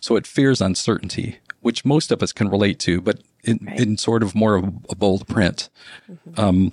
So 0.00 0.16
it 0.16 0.26
fears 0.26 0.60
uncertainty, 0.60 1.38
which 1.60 1.84
most 1.84 2.12
of 2.12 2.22
us 2.22 2.32
can 2.32 2.48
relate 2.48 2.78
to, 2.80 3.00
but 3.00 3.20
in, 3.44 3.58
right. 3.62 3.80
in 3.80 3.96
sort 3.96 4.22
of 4.22 4.34
more 4.34 4.56
of 4.56 4.64
a 4.90 4.94
bold 4.94 5.26
print. 5.28 5.68
Mm-hmm. 6.10 6.40
Um, 6.40 6.72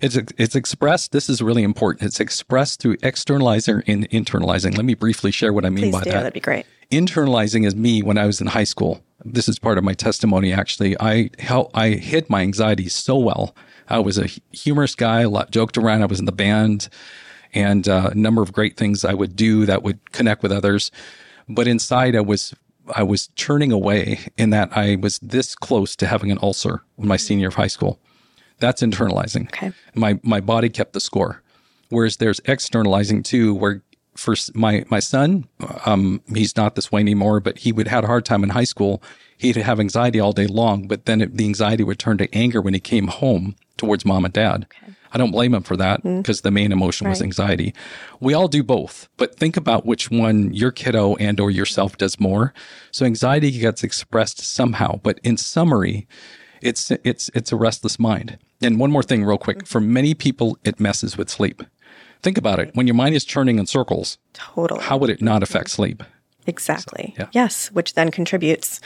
it's 0.00 0.16
it's 0.16 0.56
expressed. 0.56 1.12
This 1.12 1.28
is 1.28 1.40
really 1.40 1.62
important. 1.62 2.04
It's 2.04 2.18
expressed 2.18 2.80
through 2.80 2.96
externalizing 3.02 3.82
and 3.86 4.10
internalizing. 4.10 4.76
Let 4.76 4.84
me 4.84 4.94
briefly 4.94 5.30
share 5.30 5.52
what 5.52 5.64
I 5.64 5.70
mean 5.70 5.84
Please 5.84 5.92
by 5.92 6.02
do. 6.02 6.10
that. 6.10 6.16
That'd 6.16 6.34
be 6.34 6.40
great. 6.40 6.66
Internalizing 6.94 7.66
is 7.66 7.74
me 7.74 8.02
when 8.02 8.18
I 8.18 8.26
was 8.26 8.40
in 8.40 8.46
high 8.46 8.64
school. 8.64 9.02
This 9.24 9.48
is 9.48 9.58
part 9.58 9.78
of 9.78 9.84
my 9.84 9.94
testimony. 9.94 10.52
Actually, 10.52 10.96
I 11.00 11.30
I 11.74 11.90
hid 11.90 12.28
my 12.28 12.42
anxiety 12.42 12.88
so 12.88 13.16
well. 13.16 13.54
I 13.88 13.98
was 13.98 14.18
a 14.18 14.28
humorous 14.52 14.94
guy. 14.94 15.22
A 15.22 15.28
lot 15.28 15.50
joked 15.50 15.76
around. 15.76 16.02
I 16.02 16.06
was 16.06 16.20
in 16.20 16.26
the 16.26 16.32
band, 16.32 16.88
and 17.52 17.88
uh, 17.88 18.10
a 18.12 18.14
number 18.14 18.42
of 18.42 18.52
great 18.52 18.76
things 18.76 19.04
I 19.04 19.14
would 19.14 19.34
do 19.34 19.66
that 19.66 19.82
would 19.82 20.12
connect 20.12 20.42
with 20.42 20.52
others. 20.52 20.90
But 21.48 21.66
inside, 21.66 22.14
I 22.14 22.20
was 22.20 22.54
I 22.94 23.02
was 23.02 23.28
churning 23.28 23.72
away 23.72 24.20
in 24.36 24.50
that 24.50 24.76
I 24.76 24.96
was 24.96 25.18
this 25.20 25.54
close 25.54 25.96
to 25.96 26.06
having 26.06 26.30
an 26.30 26.38
ulcer 26.42 26.82
in 26.98 27.08
my 27.08 27.16
senior 27.16 27.48
of 27.48 27.54
high 27.54 27.66
school. 27.66 27.98
That's 28.58 28.82
internalizing. 28.82 29.46
Okay. 29.48 29.72
My 29.94 30.20
my 30.22 30.40
body 30.40 30.68
kept 30.68 30.92
the 30.92 31.00
score. 31.00 31.42
Whereas 31.90 32.16
there's 32.16 32.40
externalizing 32.46 33.22
too, 33.22 33.54
where 33.54 33.82
for 34.16 34.34
my 34.54 34.84
my 34.88 35.00
son, 35.00 35.46
um, 35.84 36.20
he's 36.34 36.56
not 36.56 36.74
this 36.74 36.90
way 36.92 37.00
anymore, 37.00 37.40
but 37.40 37.58
he 37.58 37.72
would 37.72 37.88
had 37.88 38.04
a 38.04 38.06
hard 38.06 38.24
time 38.24 38.42
in 38.42 38.50
high 38.50 38.64
school. 38.64 39.02
He'd 39.36 39.56
have 39.56 39.80
anxiety 39.80 40.20
all 40.20 40.32
day 40.32 40.46
long, 40.46 40.86
but 40.86 41.06
then 41.06 41.20
it, 41.20 41.36
the 41.36 41.44
anxiety 41.44 41.82
would 41.84 41.98
turn 41.98 42.18
to 42.18 42.34
anger 42.34 42.60
when 42.60 42.74
he 42.74 42.80
came 42.80 43.08
home 43.08 43.56
towards 43.76 44.04
mom 44.04 44.24
and 44.24 44.32
dad. 44.32 44.66
Okay. 44.82 44.92
I 45.12 45.18
don't 45.18 45.30
blame 45.30 45.54
him 45.54 45.62
for 45.62 45.76
that 45.76 46.02
because 46.02 46.40
mm. 46.40 46.42
the 46.42 46.50
main 46.50 46.72
emotion 46.72 47.06
right. 47.06 47.10
was 47.10 47.22
anxiety. 47.22 47.72
We 48.18 48.34
all 48.34 48.48
do 48.48 48.64
both, 48.64 49.08
but 49.16 49.36
think 49.36 49.56
about 49.56 49.86
which 49.86 50.10
one 50.10 50.52
your 50.52 50.72
kiddo 50.72 51.14
and 51.16 51.38
or 51.38 51.52
yourself 51.52 51.96
does 51.96 52.18
more. 52.18 52.52
So 52.90 53.06
anxiety 53.06 53.52
gets 53.52 53.84
expressed 53.84 54.40
somehow, 54.40 54.98
but 55.04 55.20
in 55.22 55.36
summary, 55.36 56.08
it's 56.60 56.90
it's 57.04 57.30
it's 57.32 57.52
a 57.52 57.56
restless 57.56 57.98
mind. 57.98 58.38
And 58.60 58.80
one 58.80 58.90
more 58.90 59.02
thing, 59.02 59.24
real 59.24 59.38
quick. 59.38 59.66
For 59.66 59.80
many 59.80 60.14
people, 60.14 60.58
it 60.64 60.80
messes 60.80 61.16
with 61.16 61.28
sleep. 61.28 61.62
Think 62.24 62.38
about 62.38 62.58
it. 62.58 62.70
When 62.74 62.86
your 62.86 62.94
mind 62.94 63.14
is 63.14 63.22
churning 63.22 63.58
in 63.58 63.66
circles, 63.66 64.16
totally. 64.32 64.82
How 64.82 64.96
would 64.96 65.10
it 65.10 65.20
not 65.20 65.42
affect 65.42 65.68
sleep? 65.68 66.02
Exactly. 66.46 67.12
So, 67.18 67.24
yeah. 67.24 67.28
Yes, 67.32 67.70
which 67.72 67.92
then 67.92 68.10
contributes 68.10 68.80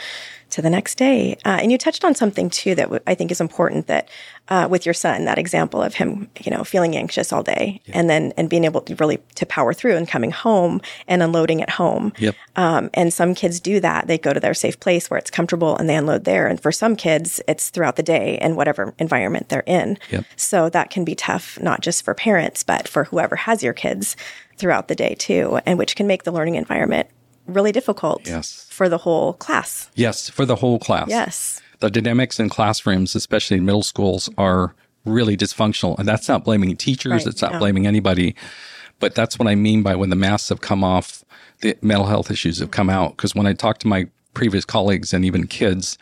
to 0.51 0.63
the 0.63 0.71
next 0.71 0.97
day. 0.97 1.37
Uh, 1.45 1.59
and 1.61 1.71
you 1.71 1.79
touched 1.79 2.05
on 2.05 2.15
something 2.15 2.51
too 2.51 2.75
that 2.75 2.85
w- 2.85 3.03
I 3.07 3.15
think 3.15 3.31
is 3.31 3.41
important 3.41 3.87
that 3.87 4.09
uh, 4.49 4.67
with 4.71 4.87
your 4.87 4.95
son, 4.95 5.25
that 5.27 5.39
example 5.39 5.83
of 5.83 5.95
him, 5.95 6.29
you 6.41 6.51
know, 6.51 6.65
feeling 6.65 6.97
anxious 6.97 7.33
all 7.33 7.43
day 7.43 7.81
yeah. 7.85 7.99
and 7.99 8.09
then 8.09 8.33
and 8.37 8.49
being 8.49 8.65
able 8.65 8.81
to 8.83 8.95
really 8.97 9.19
to 9.35 9.45
power 9.47 9.75
through 9.75 9.97
and 9.97 10.09
coming 10.09 10.31
home 10.31 10.81
and 11.07 11.23
unloading 11.23 11.61
at 11.63 11.71
home. 11.71 12.13
Yep. 12.19 12.35
Um, 12.57 12.91
and 12.95 13.13
some 13.13 13.35
kids 13.35 13.61
do 13.61 13.81
that. 13.81 14.07
They 14.07 14.19
go 14.19 14.33
to 14.33 14.41
their 14.41 14.55
safe 14.55 14.81
place 14.81 15.11
where 15.11 15.19
it's 15.19 15.31
comfortable 15.31 15.77
and 15.77 15.89
they 15.89 15.97
unload 15.97 16.25
there. 16.25 16.47
And 16.47 16.61
for 16.61 16.73
some 16.73 16.97
kids, 16.97 17.41
it's 17.47 17.69
throughout 17.69 17.97
the 17.97 18.03
day 18.03 18.39
in 18.41 18.57
whatever 18.57 18.95
environment 18.99 19.49
they're 19.49 19.63
in. 19.67 19.99
Yep. 20.11 20.25
So 20.37 20.71
that 20.71 20.91
can 20.91 21.05
be 21.05 21.15
tough, 21.15 21.61
not 21.61 21.83
just 21.83 22.05
for 22.05 22.15
parents, 22.15 22.63
but 22.63 22.89
for 22.89 23.05
whoever 23.05 23.37
has 23.37 23.63
your 23.63 23.75
kids 23.75 24.17
throughout 24.57 24.89
the 24.89 24.95
day 24.95 25.15
too, 25.15 25.61
and 25.65 25.79
which 25.79 25.95
can 25.95 26.07
make 26.07 26.25
the 26.25 26.33
learning 26.33 26.57
environment 26.57 27.09
really 27.49 27.73
difficult 27.73 28.27
yes. 28.27 28.67
for 28.71 28.89
the 28.89 28.99
whole 28.99 29.33
class. 29.35 29.91
Yes, 29.95 30.29
for 30.29 30.45
the 30.45 30.57
whole 30.57 30.79
class. 30.79 31.09
Yes. 31.09 31.61
The 31.81 31.91
dynamics 31.91 32.39
in 32.39 32.49
classrooms, 32.49 33.15
especially 33.15 33.57
in 33.57 33.65
middle 33.65 33.83
schools, 33.83 34.29
are 34.37 34.75
really 35.05 35.37
dysfunctional. 35.37 35.99
And 35.99 36.07
that's 36.07 36.29
not 36.29 36.45
blaming 36.45 36.77
teachers, 36.77 37.13
right. 37.13 37.27
it's 37.27 37.43
not 37.43 37.53
no. 37.53 37.59
blaming 37.59 37.87
anybody. 37.87 38.35
But 39.01 39.15
that's 39.15 39.39
what 39.39 39.49
I 39.49 39.55
mean 39.55 39.83
by 39.83 39.95
when 39.95 40.11
the 40.11 40.17
masks 40.17 40.49
have 40.49 40.61
come 40.61 40.85
off, 40.85 41.25
the 41.61 41.77
mental 41.83 42.07
health 42.07 42.31
issues 42.31 42.59
have 42.59 42.71
come 42.71 42.91
out. 42.91 43.17
Because 43.17 43.35
when 43.35 43.47
I 43.47 43.53
talk 43.53 43.79
to 43.79 43.89
my 43.89 44.09
previous 44.35 44.65
colleagues 44.65 45.13
and 45.13 45.25
even 45.25 45.47
kids, 45.47 45.99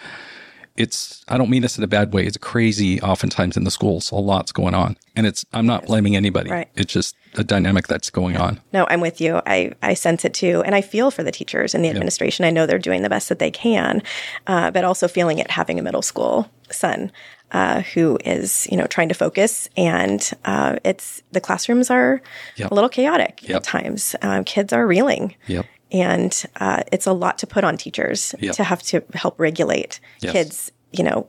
it's 0.76 1.24
I 1.28 1.38
don't 1.38 1.50
mean 1.50 1.62
this 1.62 1.78
in 1.78 1.84
a 1.84 1.88
bad 1.88 2.12
way. 2.12 2.24
It's 2.24 2.36
crazy 2.36 3.00
oftentimes 3.00 3.56
in 3.56 3.64
the 3.64 3.70
schools. 3.70 4.10
A 4.10 4.16
lot's 4.16 4.52
going 4.52 4.74
on. 4.74 4.96
And 5.14 5.26
it's 5.26 5.44
I'm 5.52 5.66
not 5.66 5.86
blaming 5.86 6.16
anybody. 6.16 6.50
Right. 6.50 6.68
It's 6.74 6.92
just 6.92 7.16
a 7.34 7.44
dynamic 7.44 7.86
that's 7.86 8.10
going 8.10 8.36
on. 8.36 8.60
No, 8.72 8.86
I'm 8.88 9.00
with 9.00 9.20
you. 9.20 9.40
I, 9.46 9.72
I 9.82 9.94
sense 9.94 10.24
it 10.24 10.34
too. 10.34 10.62
And 10.64 10.74
I 10.74 10.80
feel 10.80 11.10
for 11.10 11.22
the 11.22 11.32
teachers 11.32 11.74
and 11.74 11.84
the 11.84 11.88
administration. 11.88 12.44
I 12.44 12.50
know 12.50 12.66
they're 12.66 12.78
doing 12.78 13.02
the 13.02 13.10
best 13.10 13.28
that 13.28 13.38
they 13.38 13.50
can, 13.50 14.02
uh, 14.46 14.70
but 14.70 14.84
also 14.84 15.08
feeling 15.08 15.38
it 15.38 15.50
having 15.50 15.78
a 15.78 15.82
middle 15.82 16.02
school 16.02 16.50
son 16.70 17.12
uh, 17.52 17.82
who 17.82 18.18
is, 18.24 18.66
you 18.70 18.76
know, 18.76 18.86
trying 18.86 19.08
to 19.08 19.14
focus. 19.14 19.68
And 19.76 20.28
uh, 20.44 20.76
it's 20.84 21.22
the 21.32 21.40
classrooms 21.40 21.90
are 21.90 22.20
yep. 22.56 22.70
a 22.70 22.74
little 22.74 22.90
chaotic 22.90 23.40
yep. 23.42 23.56
at 23.56 23.64
times. 23.64 24.16
Um, 24.22 24.44
kids 24.44 24.72
are 24.72 24.86
reeling. 24.86 25.34
Yep. 25.46 25.66
And 25.92 26.44
uh, 26.56 26.82
it's 26.90 27.06
a 27.06 27.12
lot 27.12 27.38
to 27.38 27.46
put 27.46 27.64
on 27.64 27.76
teachers 27.76 28.34
to 28.52 28.64
have 28.64 28.82
to 28.84 29.04
help 29.14 29.38
regulate 29.38 30.00
yes. 30.20 30.32
kids. 30.32 30.72
You 30.92 31.04
know, 31.04 31.28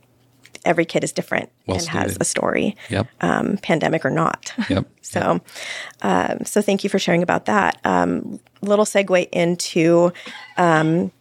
every 0.65 0.85
kid 0.85 1.03
is 1.03 1.11
different 1.11 1.49
well 1.65 1.75
and 1.75 1.83
stated. 1.83 1.99
has 1.99 2.17
a 2.19 2.25
story, 2.25 2.75
yep. 2.89 3.07
um, 3.21 3.57
pandemic 3.57 4.05
or 4.05 4.09
not. 4.09 4.53
Yep. 4.69 4.85
so, 5.01 5.39
um, 6.01 6.43
so 6.43 6.61
thank 6.61 6.83
you 6.83 6.89
for 6.89 6.99
sharing 6.99 7.23
about 7.23 7.45
that. 7.45 7.79
Um, 7.85 8.39
little 8.61 8.83
segue 8.83 9.29
into 9.31 10.11
um, 10.57 11.11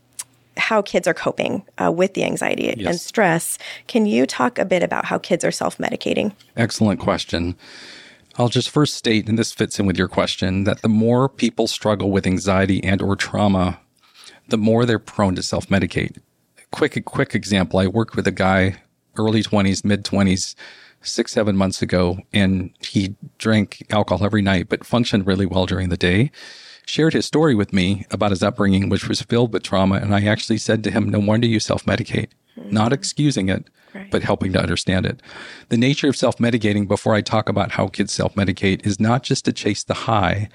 how 0.56 0.82
kids 0.82 1.06
are 1.06 1.14
coping 1.14 1.64
uh, 1.78 1.92
with 1.92 2.14
the 2.14 2.24
anxiety 2.24 2.74
yes. 2.76 2.88
and 2.88 3.00
stress. 3.00 3.58
Can 3.86 4.06
you 4.06 4.26
talk 4.26 4.58
a 4.58 4.64
bit 4.64 4.82
about 4.82 5.04
how 5.04 5.18
kids 5.18 5.44
are 5.44 5.52
self 5.52 5.78
medicating? 5.78 6.32
Excellent 6.56 6.98
question. 6.98 7.54
I'll 8.38 8.48
just 8.48 8.68
first 8.68 8.94
state, 8.94 9.28
and 9.28 9.38
this 9.38 9.52
fits 9.52 9.78
in 9.78 9.86
with 9.86 9.96
your 9.96 10.08
question, 10.08 10.64
that 10.64 10.82
the 10.82 10.88
more 10.88 11.28
people 11.28 11.66
struggle 11.66 12.10
with 12.10 12.26
anxiety 12.26 12.84
and 12.84 13.00
or 13.00 13.16
trauma, 13.16 13.80
the 14.48 14.58
more 14.58 14.84
they're 14.84 14.98
prone 14.98 15.34
to 15.36 15.42
self-medicate. 15.42 16.18
Quick, 16.70 17.02
quick 17.06 17.34
example. 17.34 17.78
I 17.78 17.86
worked 17.86 18.14
with 18.14 18.26
a 18.26 18.32
guy, 18.32 18.76
early 19.16 19.42
20s, 19.42 19.84
mid 19.84 20.04
20s, 20.04 20.54
six, 21.00 21.32
seven 21.32 21.56
months 21.56 21.80
ago, 21.80 22.18
and 22.32 22.70
he 22.80 23.16
drank 23.38 23.86
alcohol 23.90 24.26
every 24.26 24.42
night, 24.42 24.68
but 24.68 24.84
functioned 24.84 25.26
really 25.26 25.46
well 25.46 25.64
during 25.64 25.88
the 25.88 25.96
day. 25.96 26.30
Shared 26.84 27.14
his 27.14 27.24
story 27.24 27.54
with 27.54 27.72
me 27.72 28.04
about 28.10 28.30
his 28.30 28.42
upbringing, 28.42 28.90
which 28.90 29.08
was 29.08 29.22
filled 29.22 29.52
with 29.52 29.62
trauma. 29.62 29.96
And 29.96 30.14
I 30.14 30.26
actually 30.26 30.58
said 30.58 30.84
to 30.84 30.90
him, 30.90 31.08
no 31.08 31.18
wonder 31.18 31.46
you 31.46 31.58
self-medicate, 31.58 32.28
mm-hmm. 32.58 32.70
not 32.70 32.92
excusing 32.92 33.48
it, 33.48 33.68
right. 33.94 34.10
but 34.10 34.22
helping 34.22 34.52
to 34.52 34.60
understand 34.60 35.06
it. 35.06 35.20
The 35.68 35.76
nature 35.76 36.08
of 36.08 36.16
self 36.16 36.38
medicating, 36.38 36.88
before 36.88 37.14
I 37.14 37.20
talk 37.20 37.48
about 37.48 37.72
how 37.72 37.88
kids 37.88 38.12
self 38.12 38.34
medicate, 38.34 38.86
is 38.86 39.00
not 39.00 39.22
just 39.22 39.44
to 39.46 39.52
chase 39.52 39.84
the 39.84 39.94
high. 39.94 40.48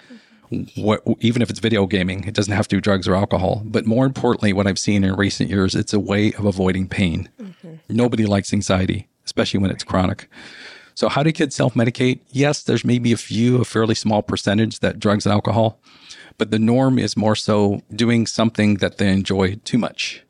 What, 0.76 1.02
even 1.22 1.42
if 1.42 1.50
it's 1.50 1.60
video 1.60 1.86
gaming, 1.86 2.26
it 2.26 2.34
doesn't 2.34 2.54
have 2.54 2.68
to 2.68 2.76
do 2.76 2.82
drugs 2.82 3.08
or 3.08 3.16
alcohol. 3.16 3.62
But 3.64 3.86
more 3.86 4.06
importantly, 4.06 4.52
what 4.52 4.68
I've 4.68 4.80
seen 4.80 5.06
in 5.06 5.16
recent 5.16 5.50
years, 5.50 5.76
it's 5.76 5.94
a 5.94 6.00
way 6.00 6.34
of 6.34 6.46
avoiding 6.46 6.90
pain. 6.90 7.30
Mm-hmm. 7.42 7.76
Nobody 7.88 8.26
likes 8.26 8.52
anxiety, 8.52 9.08
especially 9.24 9.62
when 9.62 9.72
it's 9.72 9.86
chronic. 9.86 10.28
So, 10.94 11.08
how 11.08 11.24
do 11.24 11.32
kids 11.32 11.56
self 11.56 11.74
medicate? 11.74 12.20
Yes, 12.32 12.64
there's 12.64 12.84
maybe 12.84 13.12
a 13.12 13.18
few, 13.18 13.62
a 13.62 13.66
fairly 13.66 13.96
small 13.96 14.22
percentage 14.22 14.80
that 14.80 15.00
drugs 15.00 15.26
and 15.26 15.34
alcohol, 15.34 15.80
but 16.38 16.52
the 16.52 16.60
norm 16.60 17.00
is 17.00 17.16
more 17.16 17.36
so 17.36 17.82
doing 17.96 18.28
something 18.28 18.76
that 18.76 18.98
they 18.98 19.10
enjoy 19.10 19.56
too 19.64 19.78
much 19.78 20.24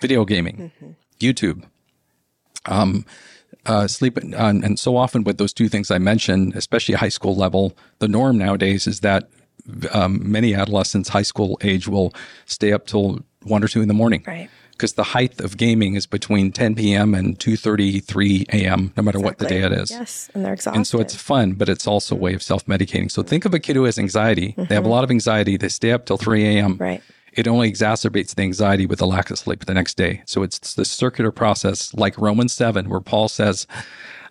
video 0.00 0.24
gaming, 0.24 0.72
mm-hmm. 0.80 0.92
YouTube, 1.20 1.64
um, 2.66 3.04
uh, 3.66 3.86
sleep 3.86 4.18
on, 4.18 4.64
and 4.64 4.78
so 4.78 4.96
often 4.96 5.24
with 5.24 5.38
those 5.38 5.52
two 5.52 5.68
things 5.68 5.90
I 5.90 5.98
mentioned, 5.98 6.54
especially 6.56 6.94
high 6.94 7.08
school 7.10 7.36
level, 7.36 7.76
the 7.98 8.08
norm 8.08 8.38
nowadays 8.38 8.86
is 8.86 9.00
that 9.00 9.28
um, 9.92 10.20
many 10.30 10.54
adolescents, 10.54 11.10
high 11.10 11.22
school 11.22 11.58
age, 11.62 11.86
will 11.86 12.14
stay 12.46 12.72
up 12.72 12.86
till 12.86 13.20
one 13.42 13.62
or 13.62 13.68
two 13.68 13.82
in 13.82 13.88
the 13.88 13.94
morning. 13.94 14.24
Right. 14.26 14.48
Because 14.72 14.94
the 14.94 15.04
height 15.04 15.42
of 15.42 15.58
gaming 15.58 15.94
is 15.94 16.06
between 16.06 16.52
10 16.52 16.74
p.m. 16.74 17.14
and 17.14 17.38
2:33 17.38 18.48
a.m. 18.48 18.94
No 18.96 19.02
matter 19.02 19.18
exactly. 19.18 19.22
what 19.22 19.38
the 19.38 19.46
day 19.46 19.60
it 19.60 19.72
is. 19.72 19.90
Yes, 19.90 20.30
and 20.32 20.42
they're 20.42 20.54
exhausted. 20.54 20.78
And 20.78 20.86
so 20.86 21.00
it's 21.00 21.14
fun, 21.14 21.52
but 21.52 21.68
it's 21.68 21.86
also 21.86 22.14
a 22.14 22.18
way 22.18 22.32
of 22.32 22.42
self-medicating. 22.42 23.10
So 23.10 23.22
think 23.22 23.44
of 23.44 23.52
a 23.52 23.58
kid 23.58 23.76
who 23.76 23.84
has 23.84 23.98
anxiety. 23.98 24.52
Mm-hmm. 24.52 24.64
They 24.64 24.74
have 24.74 24.84
a 24.84 24.86
mm-hmm. 24.86 24.92
lot 24.92 25.04
of 25.04 25.10
anxiety. 25.10 25.58
They 25.58 25.68
stay 25.68 25.92
up 25.92 26.06
till 26.06 26.16
3 26.16 26.56
a.m. 26.56 26.78
Right 26.78 27.02
it 27.32 27.46
only 27.46 27.70
exacerbates 27.70 28.34
the 28.34 28.42
anxiety 28.42 28.86
with 28.86 28.98
the 28.98 29.06
lack 29.06 29.30
of 29.30 29.38
sleep 29.38 29.64
the 29.64 29.74
next 29.74 29.96
day. 29.96 30.22
So 30.26 30.42
it's 30.42 30.74
the 30.74 30.84
circular 30.84 31.30
process, 31.30 31.94
like 31.94 32.18
Romans 32.18 32.52
7, 32.52 32.88
where 32.88 33.00
Paul 33.00 33.28
says, 33.28 33.66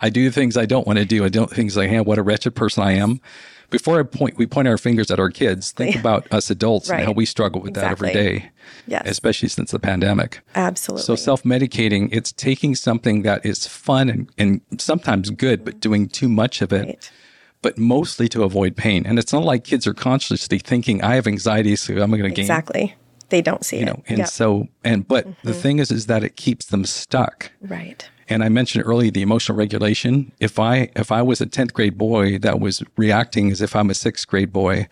I 0.01 0.10
do 0.10 0.29
things 0.32 0.58
I 0.58 0.65
don't 0.65 0.88
want 0.88 1.00
to 1.00 1.06
do. 1.06 1.24
I 1.24 1.29
don't 1.29 1.50
things 1.50 1.77
like, 1.77 1.89
hey, 1.89 2.01
what 2.01 2.18
a 2.18 2.24
wretched 2.24 2.56
person 2.56 2.84
I 2.84 2.94
am. 2.94 3.22
Before 3.70 4.00
I 4.00 4.03
point, 4.03 4.36
we 4.38 4.48
point 4.48 4.68
our 4.68 4.79
fingers 4.79 5.12
at 5.12 5.20
our 5.20 5.29
kids. 5.29 5.72
Think 5.72 5.96
about 5.96 6.32
us 6.34 6.50
adults 6.50 6.89
right. 6.89 6.98
and 6.98 7.06
how 7.06 7.12
we 7.12 7.25
struggle 7.25 7.62
with 7.62 7.70
exactly. 7.70 8.08
that 8.08 8.18
every 8.18 8.32
day. 8.39 8.51
Yes. 8.88 9.03
Especially 9.06 9.48
since 9.48 9.72
the 9.72 9.79
pandemic. 9.79 10.41
Absolutely. 10.56 11.03
So 11.03 11.15
self 11.15 11.44
medicating, 11.44 12.10
it's 12.12 12.32
taking 12.32 12.74
something 12.74 13.22
that 13.22 13.46
is 13.46 13.68
fun 13.68 14.10
and, 14.10 14.29
and, 14.39 14.62
sometimes 14.79 15.29
good, 15.29 15.63
but 15.63 15.79
doing 15.79 16.08
too 16.08 16.29
much 16.29 16.62
of 16.63 16.74
it. 16.74 16.86
Right 16.86 17.12
but 17.61 17.77
mostly 17.77 18.27
to 18.29 18.43
avoid 18.43 18.75
pain. 18.75 19.05
And 19.05 19.19
it's 19.19 19.33
not 19.33 19.43
like 19.43 19.63
kids 19.63 19.85
are 19.85 19.93
consciously 19.93 20.59
thinking, 20.59 21.01
I 21.01 21.15
have 21.15 21.27
anxiety, 21.27 21.75
so 21.75 21.93
I'm 21.93 22.09
going 22.11 22.23
to 22.23 22.29
gain. 22.29 22.43
Exactly. 22.43 22.95
they 23.29 23.41
don't 23.41 23.63
see 23.63 23.77
you 23.77 23.83
it. 23.83 23.85
know, 23.85 24.03
and 24.07 24.27
so 24.27 24.67
and 24.83 25.07
but 25.07 25.25
the 25.43 25.51
mm-hmm. 25.51 25.61
thing 25.61 25.79
is, 25.79 25.91
is 25.91 26.07
that 26.07 26.23
it 26.23 26.35
keeps 26.35 26.65
them 26.65 26.85
stuck. 26.85 27.51
right. 27.61 28.09
And 28.31 28.43
I 28.43 28.49
mentioned 28.49 28.83
earlier 28.85 29.09
the 29.09 29.23
emotional 29.23 29.57
regulation. 29.57 30.31
If 30.39 30.59
I 30.59 30.89
if 30.95 31.11
I 31.11 31.23
was 31.23 31.41
a 31.41 31.47
tenth 31.47 31.73
grade 31.73 31.97
boy 31.97 32.37
that 32.39 32.59
was 32.59 32.83
reacting 32.95 33.51
as 33.51 33.59
if 33.59 33.75
I'm 33.75 33.89
a 33.89 33.95
sixth 33.95 34.27
grade 34.27 34.53
boy 34.53 34.87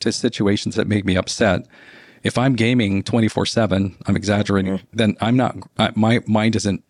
to 0.00 0.12
situations 0.12 0.76
that 0.76 0.86
make 0.86 1.04
me 1.04 1.16
upset, 1.16 1.66
if 2.22 2.38
I'm 2.38 2.54
gaming 2.54 3.02
twenty 3.02 3.28
four 3.28 3.44
seven, 3.44 3.96
I'm 4.06 4.14
exaggerating. 4.14 4.78
Mm. 4.78 4.82
Then 4.92 5.16
I'm 5.20 5.36
not. 5.36 5.56
I, 5.78 5.90
my 5.96 6.20
mind 6.28 6.54
isn't 6.54 6.84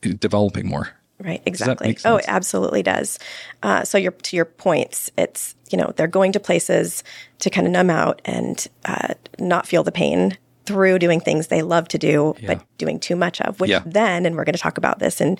developing 0.00 0.68
more. 0.68 0.90
Right, 1.24 1.42
exactly. 1.46 1.96
Oh, 2.04 2.16
it 2.16 2.24
absolutely 2.28 2.82
does. 2.82 3.18
Uh, 3.62 3.84
so, 3.84 3.96
your 3.98 4.12
to 4.12 4.36
your 4.36 4.44
points, 4.44 5.10
it's 5.16 5.54
you 5.70 5.78
know 5.78 5.92
they're 5.96 6.06
going 6.06 6.32
to 6.32 6.40
places 6.40 7.04
to 7.38 7.50
kind 7.50 7.66
of 7.66 7.72
numb 7.72 7.90
out 7.90 8.20
and 8.24 8.66
uh, 8.84 9.14
not 9.38 9.66
feel 9.66 9.82
the 9.84 9.92
pain 9.92 10.36
through 10.66 10.98
doing 10.98 11.20
things 11.20 11.48
they 11.48 11.62
love 11.62 11.88
to 11.88 11.98
do, 11.98 12.34
but 12.46 12.64
doing 12.78 12.98
too 13.00 13.16
much 13.16 13.40
of. 13.40 13.60
Which 13.60 13.70
Yeah. 13.70 13.82
then, 13.86 14.26
and 14.26 14.36
we're 14.36 14.44
going 14.44 14.54
to 14.54 14.58
talk 14.60 14.78
about 14.78 14.98
this 14.98 15.20
in 15.20 15.38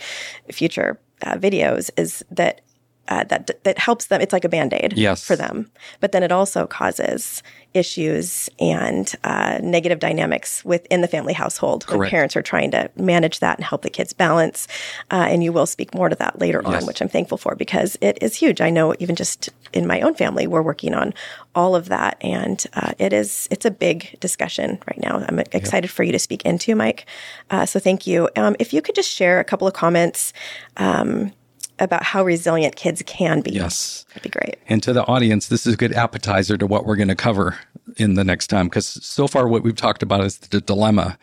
future 0.51 0.99
uh, 1.23 1.37
videos, 1.37 1.91
is 1.97 2.25
that. 2.31 2.61
Uh, 3.09 3.25
that 3.25 3.51
that 3.65 3.79
helps 3.79 4.07
them. 4.07 4.21
It's 4.21 4.33
like 4.33 4.45
a 4.45 4.49
band 4.49 4.73
aid 4.73 4.93
Yes. 4.97 5.25
for 5.27 5.35
them, 5.37 5.71
but 6.01 6.13
then 6.13 6.23
it 6.23 6.31
also 6.31 6.67
causes 6.69 7.43
issues 7.75 8.49
and 8.61 9.13
uh, 9.25 9.59
negative 9.63 9.99
dynamics 9.99 10.65
within 10.65 11.01
the 11.01 11.09
family 11.09 11.33
household 11.33 11.85
when 11.89 11.99
Correct. 11.99 12.11
parents 12.11 12.37
are 12.37 12.43
trying 12.43 12.71
to 12.71 12.91
manage 12.97 13.41
that 13.41 13.59
and 13.59 13.65
help 13.65 13.83
the 13.83 13.91
kids 13.91 14.13
balance. 14.13 14.69
Uh, 15.11 15.27
and 15.29 15.43
you 15.43 15.53
will 15.53 15.67
speak 15.67 15.95
more 15.95 16.09
to 16.09 16.15
that 16.17 16.39
later 16.39 16.63
Yes. 16.65 16.83
on, 16.83 16.87
which 16.87 17.01
I'm 17.01 17.09
thankful 17.09 17.39
for 17.39 17.57
because 17.57 17.97
it 18.01 18.19
is 18.23 18.37
huge. 18.37 18.61
I 18.61 18.71
know 18.71 18.95
even 19.01 19.17
just 19.17 19.49
in 19.73 19.87
my 19.87 20.01
own 20.03 20.15
family, 20.15 20.47
we're 20.47 20.63
working 20.63 20.95
on 20.95 21.13
all 21.55 21.75
of 21.75 21.89
that, 21.89 22.19
and 22.21 22.65
uh, 22.75 22.93
it 22.99 23.13
is 23.13 23.49
it's 23.51 23.65
a 23.67 23.71
big 23.71 24.17
discussion 24.21 24.79
right 24.87 25.01
now. 25.01 25.25
I'm 25.29 25.41
excited 25.41 25.91
for 25.91 26.03
you 26.05 26.13
to 26.13 26.19
speak 26.21 26.45
into, 26.45 26.75
Mike. 26.77 27.07
Uh, 27.51 27.67
so 27.67 27.81
thank 27.81 28.07
you. 28.07 28.29
Um, 28.37 28.55
if 28.61 28.73
you 28.73 28.81
could 28.81 28.95
just 28.95 29.11
share 29.11 29.41
a 29.41 29.45
couple 29.45 29.67
of 29.67 29.75
comments. 29.75 30.33
Um, 30.77 31.33
about 31.79 32.03
how 32.03 32.25
resilient 32.25 32.77
kids 32.77 33.03
can 33.07 33.41
be. 33.41 33.53
Yes. 33.53 34.05
That'd 34.09 34.23
be 34.23 34.29
great. 34.29 34.57
And 34.69 34.83
to 34.83 34.93
the 34.93 35.05
audience, 35.05 35.49
this 35.49 35.67
is 35.67 35.75
a 35.75 35.77
good 35.77 35.93
appetizer 35.93 36.57
to 36.57 36.67
what 36.67 36.87
we're 36.87 36.97
going 36.97 37.09
to 37.09 37.15
cover 37.15 37.59
in 37.97 38.15
the 38.15 38.25
next 38.25 38.49
time. 38.49 38.67
Because 38.67 38.87
so 38.87 39.27
far, 39.27 39.49
what 39.49 39.63
we've 39.63 39.77
talked 39.77 40.03
about 40.03 40.23
is 40.25 40.39
the 40.39 40.61
dilemma. 40.61 41.19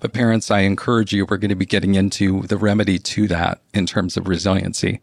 But 0.00 0.12
parents, 0.12 0.50
I 0.50 0.60
encourage 0.60 1.12
you, 1.12 1.24
we're 1.28 1.36
going 1.36 1.50
to 1.50 1.54
be 1.54 1.64
getting 1.64 1.94
into 1.94 2.42
the 2.42 2.56
remedy 2.56 2.98
to 2.98 3.28
that 3.28 3.60
in 3.72 3.86
terms 3.86 4.16
of 4.16 4.26
resiliency. 4.26 5.00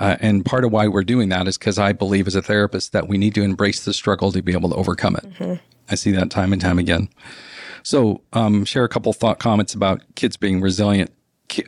Uh, 0.00 0.16
and 0.20 0.44
part 0.44 0.64
of 0.64 0.72
why 0.72 0.88
we're 0.88 1.04
doing 1.04 1.28
that 1.28 1.46
is 1.46 1.58
because 1.58 1.78
I 1.78 1.92
believe 1.92 2.26
as 2.26 2.34
a 2.34 2.42
therapist 2.42 2.92
that 2.92 3.08
we 3.08 3.18
need 3.18 3.34
to 3.34 3.42
embrace 3.42 3.84
the 3.84 3.92
struggle 3.92 4.32
to 4.32 4.42
be 4.42 4.52
able 4.52 4.70
to 4.70 4.74
overcome 4.74 5.16
it. 5.16 5.60
I 5.90 5.94
see 5.94 6.10
that 6.12 6.30
time 6.30 6.52
and 6.52 6.60
time 6.62 6.78
again. 6.78 7.10
So, 7.82 8.22
um, 8.32 8.64
share 8.64 8.84
a 8.84 8.88
couple 8.88 9.12
thought 9.12 9.38
comments 9.38 9.74
about 9.74 10.02
kids 10.14 10.36
being 10.36 10.60
resilient. 10.60 11.12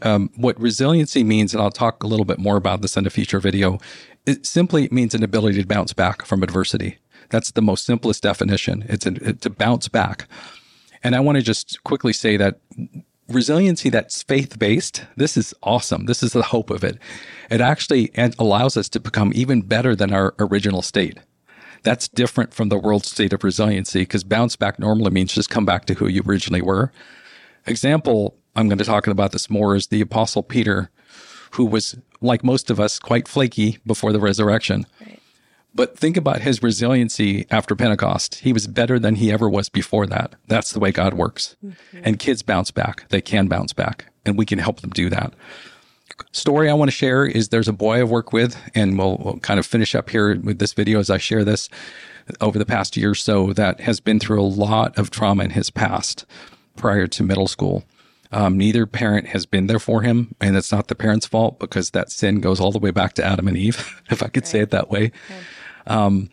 Um, 0.03 0.31
what 0.37 0.61
resiliency 0.61 1.25
means, 1.25 1.55
and 1.55 1.63
I'll 1.63 1.71
talk 1.71 2.03
a 2.03 2.07
little 2.07 2.25
bit 2.25 2.39
more 2.39 2.57
about 2.57 2.83
this 2.83 2.97
in 2.97 3.07
a 3.07 3.11
future 3.11 3.41
video, 3.41 3.79
it 4.27 4.47
simply 4.47 4.89
means 4.91 5.15
an 5.15 5.23
ability 5.23 5.61
to 5.61 5.67
bounce 5.67 5.93
back 5.93 6.25
from 6.25 6.43
adversity. 6.43 6.99
That's 7.31 7.51
the 7.51 7.63
most 7.63 7.85
simplest 7.85 8.23
definition. 8.23 8.85
It's 8.89 9.07
a, 9.07 9.33
to 9.33 9.51
bounce 9.51 9.89
back. 9.89 10.29
And 11.03 11.15
I 11.15 11.21
want 11.21 11.37
to 11.37 11.43
just 11.43 11.83
quickly 11.85 12.13
say 12.13 12.37
that 12.37 12.61
resiliency 13.29 13.91
that's 13.91 14.23
faith 14.23 14.59
based, 14.59 15.05
this 15.17 15.37
is 15.37 15.55
awesome. 15.63 16.07
This 16.07 16.23
is 16.23 16.33
the 16.33 16.43
hope 16.43 16.71
of 16.71 16.85
it. 16.85 16.99
It 17.51 17.61
actually 17.61 18.11
allows 18.39 18.77
us 18.77 18.89
to 18.91 19.01
become 19.01 19.33
even 19.35 19.63
better 19.63 19.95
than 19.95 20.13
our 20.13 20.35
original 20.39 20.83
state. 20.83 21.19
That's 21.83 22.09
different 22.09 22.55
from 22.55 22.71
the 22.71 22.79
world 22.79 23.05
state 23.05 23.35
of 23.35 23.45
resiliency 23.45 24.01
because 24.01 24.25
bounce 24.25 24.57
back 24.57 24.79
normally 24.79 25.11
means 25.11 25.35
just 25.35 25.51
come 25.51 25.67
back 25.67 25.85
to 25.87 25.95
who 25.95 26.07
you 26.07 26.23
originally 26.27 26.63
were. 26.63 26.91
Example, 27.67 28.37
I'm 28.57 28.69
going 28.69 28.79
to 28.79 28.85
talk 28.85 29.07
about 29.07 29.33
this 29.33 29.51
more 29.51 29.75
is 29.75 29.89
the 29.89 30.01
apostle 30.01 30.43
Peter, 30.43 30.91
who 31.53 31.65
was 31.65 31.97
like 32.21 32.45
most 32.45 32.71
of 32.71 32.81
us 32.81 32.99
quite 32.99 33.29
flaky 33.29 33.79
before 33.87 34.13
the 34.13 34.21
resurrection. 34.21 34.87
But 35.75 35.99
think 35.99 36.17
about 36.17 36.43
his 36.43 36.63
resiliency 36.63 37.47
after 37.51 37.75
Pentecost. 37.75 38.37
He 38.37 38.53
was 38.53 38.69
better 38.69 38.99
than 38.99 39.17
he 39.17 39.33
ever 39.33 39.51
was 39.51 39.69
before 39.69 40.07
that. 40.07 40.37
That's 40.47 40.71
the 40.73 40.79
way 40.79 40.93
God 40.93 41.15
works. 41.15 41.57
Mm-hmm. 41.65 41.99
And 42.05 42.19
kids 42.19 42.43
bounce 42.43 42.71
back. 42.71 43.09
They 43.09 43.21
can 43.21 43.49
bounce 43.49 43.73
back, 43.73 44.07
and 44.25 44.39
we 44.39 44.47
can 44.47 44.61
help 44.61 44.81
them 44.81 44.91
do 44.91 45.11
that. 45.11 45.35
Story 46.31 46.71
I 46.71 46.75
want 46.75 46.91
to 46.91 46.97
share 46.97 47.27
is 47.27 47.49
there's 47.49 47.67
a 47.67 47.73
boy 47.73 47.99
I 47.99 48.05
work 48.05 48.33
with, 48.33 48.57
and 48.77 48.97
we'll, 48.97 49.17
we'll 49.17 49.39
kind 49.41 49.59
of 49.59 49.67
finish 49.67 49.97
up 49.97 50.11
here 50.11 50.39
with 50.39 50.61
this 50.61 50.75
video 50.75 51.01
as 51.01 51.11
I 51.11 51.19
share 51.19 51.45
this 51.45 51.69
over 52.41 52.57
the 52.57 52.67
past 52.67 52.97
year 52.97 53.11
or 53.11 53.17
so 53.17 53.53
that 53.55 53.81
has 53.81 53.99
been 53.99 54.21
through 54.21 54.41
a 54.41 54.43
lot 54.43 54.97
of 54.97 55.11
trauma 55.11 55.43
in 55.43 55.51
his 55.51 55.71
past 55.71 56.25
prior 56.77 57.09
to 57.09 57.23
middle 57.25 57.49
school. 57.49 57.85
Um, 58.33 58.59
neither 58.59 58.87
parent 58.87 59.29
has 59.29 59.47
been 59.47 59.67
there 59.69 59.79
for 59.79 60.03
him, 60.03 60.35
and 60.41 60.57
it's 60.57 60.73
not 60.73 60.89
the 60.89 60.95
parent's 60.95 61.27
fault 61.27 61.59
because 61.59 61.91
that 61.91 62.11
sin 62.11 62.41
goes 62.41 62.59
all 62.61 62.73
the 62.73 62.79
way 62.79 62.91
back 62.91 63.15
to 63.15 63.25
Adam 63.25 63.47
and 63.47 63.57
Eve, 63.57 64.03
if 64.11 64.23
I 64.23 64.29
could 64.29 64.47
say 64.47 64.61
it 64.61 64.71
that 64.71 64.91
way. 64.91 65.13
Um, 65.87 66.31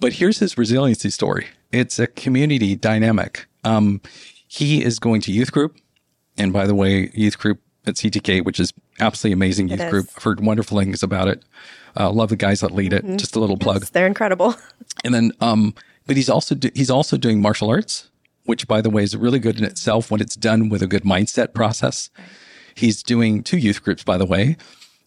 but 0.00 0.14
here's 0.14 0.38
his 0.38 0.58
resiliency 0.58 1.10
story. 1.10 1.46
It's 1.70 1.98
a 1.98 2.06
community 2.08 2.74
dynamic. 2.74 3.46
Um, 3.64 4.00
he 4.48 4.82
is 4.82 4.98
going 4.98 5.20
to 5.22 5.32
youth 5.32 5.52
group, 5.52 5.76
and 6.36 6.52
by 6.52 6.66
the 6.66 6.74
way, 6.74 7.10
youth 7.14 7.38
group 7.38 7.60
at 7.86 7.94
CTK, 7.94 8.44
which 8.44 8.58
is 8.60 8.72
absolutely 9.00 9.34
amazing 9.34 9.68
youth 9.68 9.88
group. 9.90 10.08
I've 10.16 10.22
heard 10.22 10.40
wonderful 10.40 10.78
things 10.78 11.02
about 11.02 11.28
it. 11.28 11.42
Uh, 11.96 12.10
love 12.10 12.30
the 12.30 12.36
guys 12.36 12.60
that 12.60 12.72
lead 12.72 12.92
it. 12.92 13.04
Just 13.16 13.36
a 13.36 13.40
little 13.40 13.56
plug. 13.58 13.84
They're 13.86 14.06
incredible. 14.06 14.54
And 15.04 15.14
then, 15.14 15.32
um, 15.40 15.74
but 16.06 16.16
he's 16.16 16.28
also 16.28 16.54
do, 16.54 16.70
he's 16.74 16.90
also 16.90 17.16
doing 17.16 17.40
martial 17.40 17.70
arts, 17.70 18.10
which 18.44 18.66
by 18.66 18.80
the 18.80 18.90
way 18.90 19.02
is 19.02 19.16
really 19.16 19.38
good 19.38 19.58
in 19.58 19.64
itself 19.64 20.10
when 20.10 20.20
it's 20.20 20.36
done 20.36 20.68
with 20.68 20.82
a 20.82 20.86
good 20.86 21.04
mindset 21.04 21.54
process. 21.54 22.10
He's 22.74 23.02
doing 23.02 23.42
two 23.42 23.58
youth 23.58 23.82
groups, 23.82 24.02
by 24.02 24.16
the 24.16 24.26
way, 24.26 24.56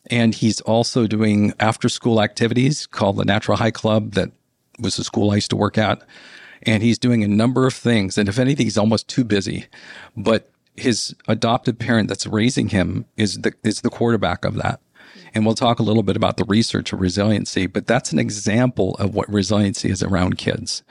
and 0.07 0.35
he's 0.35 0.61
also 0.61 1.07
doing 1.07 1.53
after 1.59 1.89
school 1.89 2.21
activities 2.21 2.85
called 2.85 3.17
the 3.17 3.25
Natural 3.25 3.57
High 3.57 3.71
Club 3.71 4.13
that 4.13 4.31
was 4.79 4.97
the 4.97 5.03
school 5.03 5.31
I 5.31 5.35
used 5.35 5.49
to 5.49 5.55
work 5.55 5.77
at. 5.77 6.01
And 6.63 6.81
he's 6.81 6.97
doing 6.97 7.23
a 7.23 7.27
number 7.27 7.67
of 7.67 7.73
things. 7.73 8.17
And 8.17 8.27
if 8.27 8.39
anything, 8.39 8.65
he's 8.65 8.77
almost 8.77 9.07
too 9.07 9.23
busy. 9.23 9.67
But 10.17 10.49
his 10.75 11.15
adopted 11.27 11.79
parent 11.79 12.09
that's 12.09 12.27
raising 12.27 12.69
him 12.69 13.05
is 13.17 13.39
the 13.39 13.53
is 13.63 13.81
the 13.81 13.89
quarterback 13.89 14.45
of 14.45 14.55
that. 14.55 14.81
And 15.33 15.45
we'll 15.45 15.55
talk 15.55 15.79
a 15.79 15.83
little 15.83 16.03
bit 16.03 16.15
about 16.15 16.37
the 16.37 16.45
research 16.45 16.93
of 16.93 17.01
resiliency, 17.01 17.67
but 17.67 17.87
that's 17.87 18.13
an 18.13 18.19
example 18.19 18.95
of 18.95 19.13
what 19.13 19.31
resiliency 19.31 19.89
is 19.89 20.01
around 20.01 20.37
kids. 20.37 20.81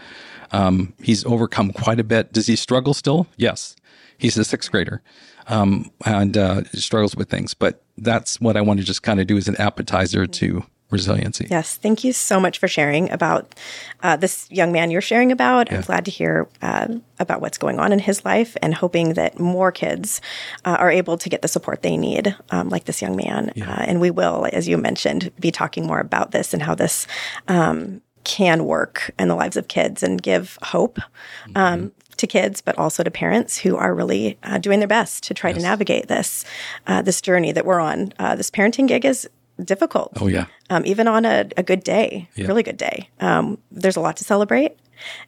Um, 0.53 0.95
he's 1.03 1.25
overcome 1.25 1.73
quite 1.73 2.01
a 2.01 2.05
bit. 2.05 2.33
Does 2.33 2.47
he 2.47 2.57
struggle 2.57 2.95
still? 2.95 3.27
Yes. 3.37 3.77
He's 4.19 4.37
a 4.39 4.45
sixth 4.45 4.71
grader 4.71 5.03
um, 5.49 5.91
and 6.05 6.37
uh, 6.37 6.65
struggles 6.75 7.17
with 7.17 7.29
things. 7.29 7.55
But 7.55 7.83
that's 7.97 8.41
what 8.41 8.57
I 8.57 8.61
want 8.61 8.81
to 8.81 8.87
just 8.87 9.03
kind 9.03 9.21
of 9.21 9.27
do 9.27 9.37
as 9.37 9.49
an 9.49 9.57
appetizer 9.57 10.27
to 10.27 10.65
resiliency. 10.91 11.47
Yes, 11.51 11.77
thank 11.77 12.05
you 12.05 12.13
so 12.13 12.39
much 12.39 12.59
for 12.59 12.69
sharing 12.69 13.11
about 13.11 13.55
uh, 14.03 14.17
this 14.17 14.49
young 14.51 14.71
man 14.71 14.91
you're 14.91 15.01
sharing 15.01 15.33
about. 15.33 15.73
I'm 15.73 15.81
glad 15.81 16.05
to 16.05 16.11
hear 16.11 16.49
uh, 16.63 16.89
about 17.19 17.41
what's 17.41 17.59
going 17.59 17.81
on 17.81 17.93
in 17.93 17.99
his 17.99 18.25
life 18.25 18.57
and 18.63 18.75
hoping 18.75 19.15
that 19.15 19.41
more 19.41 19.73
kids 19.73 20.21
uh, 20.65 20.77
are 20.79 20.91
able 20.91 21.19
to 21.19 21.29
get 21.29 21.43
the 21.43 21.49
support 21.49 21.83
they 21.83 21.97
need, 21.97 22.37
um, 22.51 22.69
like 22.69 22.85
this 22.85 23.03
young 23.03 23.17
man. 23.17 23.51
Uh, 23.61 23.85
and 23.87 24.01
we 24.01 24.11
will, 24.11 24.47
as 24.53 24.69
you 24.69 24.79
mentioned, 24.79 25.33
be 25.41 25.51
talking 25.51 25.87
more 25.87 26.01
about 26.01 26.31
this 26.31 26.55
and 26.55 26.63
how 26.63 26.75
this 26.75 27.07
um, 27.49 28.01
can 28.25 28.65
work 28.65 29.11
in 29.19 29.29
the 29.29 29.35
lives 29.35 29.57
of 29.57 29.69
kids 29.69 30.03
and 30.03 30.21
give 30.23 30.59
hope. 30.63 30.99
Um, 31.55 31.93
to 32.17 32.29
kids, 32.29 32.61
but 32.61 32.79
also 32.79 33.03
to 33.03 33.11
parents 33.11 33.59
who 33.59 33.77
are 33.77 33.93
really 33.93 34.39
uh, 34.45 34.59
doing 34.59 34.79
their 34.79 34.87
best 34.87 35.25
to 35.25 35.35
try 35.35 35.53
to 35.53 35.59
navigate 35.61 36.07
this 36.07 36.45
uh, 36.87 37.03
this 37.03 37.21
journey 37.21 37.51
that 37.51 37.67
we're 37.67 37.81
on. 37.81 38.13
Uh, 38.21 38.37
this 38.37 38.53
parenting 38.53 38.87
gig 38.87 39.05
is 39.05 39.29
difficult 39.65 40.13
Oh, 40.21 40.29
yeah. 40.29 40.47
um, 40.71 40.87
even 40.87 41.09
on 41.09 41.25
a, 41.25 41.47
a 41.57 41.65
good 41.65 41.83
day, 41.83 42.29
really 42.39 42.63
good 42.63 42.77
day. 42.77 43.09
Um, 43.19 43.59
there's 43.73 43.97
a 43.97 44.01
lot 44.01 44.17
to 44.19 44.25
celebrate. 44.25 44.77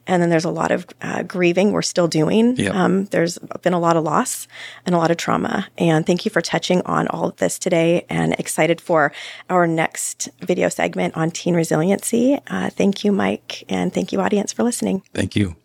And 0.05 0.21
then 0.21 0.29
there's 0.29 0.45
a 0.45 0.49
lot 0.49 0.71
of 0.71 0.85
uh, 1.01 1.23
grieving 1.23 1.71
we're 1.71 1.81
still 1.81 2.07
doing. 2.07 2.55
Yeah. 2.55 2.71
Um, 2.71 3.05
there's 3.05 3.37
been 3.61 3.73
a 3.73 3.79
lot 3.79 3.97
of 3.97 4.03
loss 4.03 4.47
and 4.85 4.95
a 4.95 4.97
lot 4.97 5.11
of 5.11 5.17
trauma. 5.17 5.67
And 5.77 6.05
thank 6.05 6.25
you 6.25 6.31
for 6.31 6.41
touching 6.41 6.81
on 6.83 7.07
all 7.09 7.29
of 7.29 7.37
this 7.37 7.59
today 7.59 8.05
and 8.09 8.33
excited 8.39 8.81
for 8.81 9.11
our 9.49 9.67
next 9.67 10.29
video 10.41 10.69
segment 10.69 11.15
on 11.15 11.31
teen 11.31 11.55
resiliency. 11.55 12.39
Uh, 12.47 12.69
thank 12.69 13.03
you, 13.03 13.11
Mike. 13.11 13.63
And 13.69 13.93
thank 13.93 14.11
you, 14.11 14.21
audience, 14.21 14.53
for 14.53 14.63
listening. 14.63 15.03
Thank 15.13 15.35
you. 15.35 15.55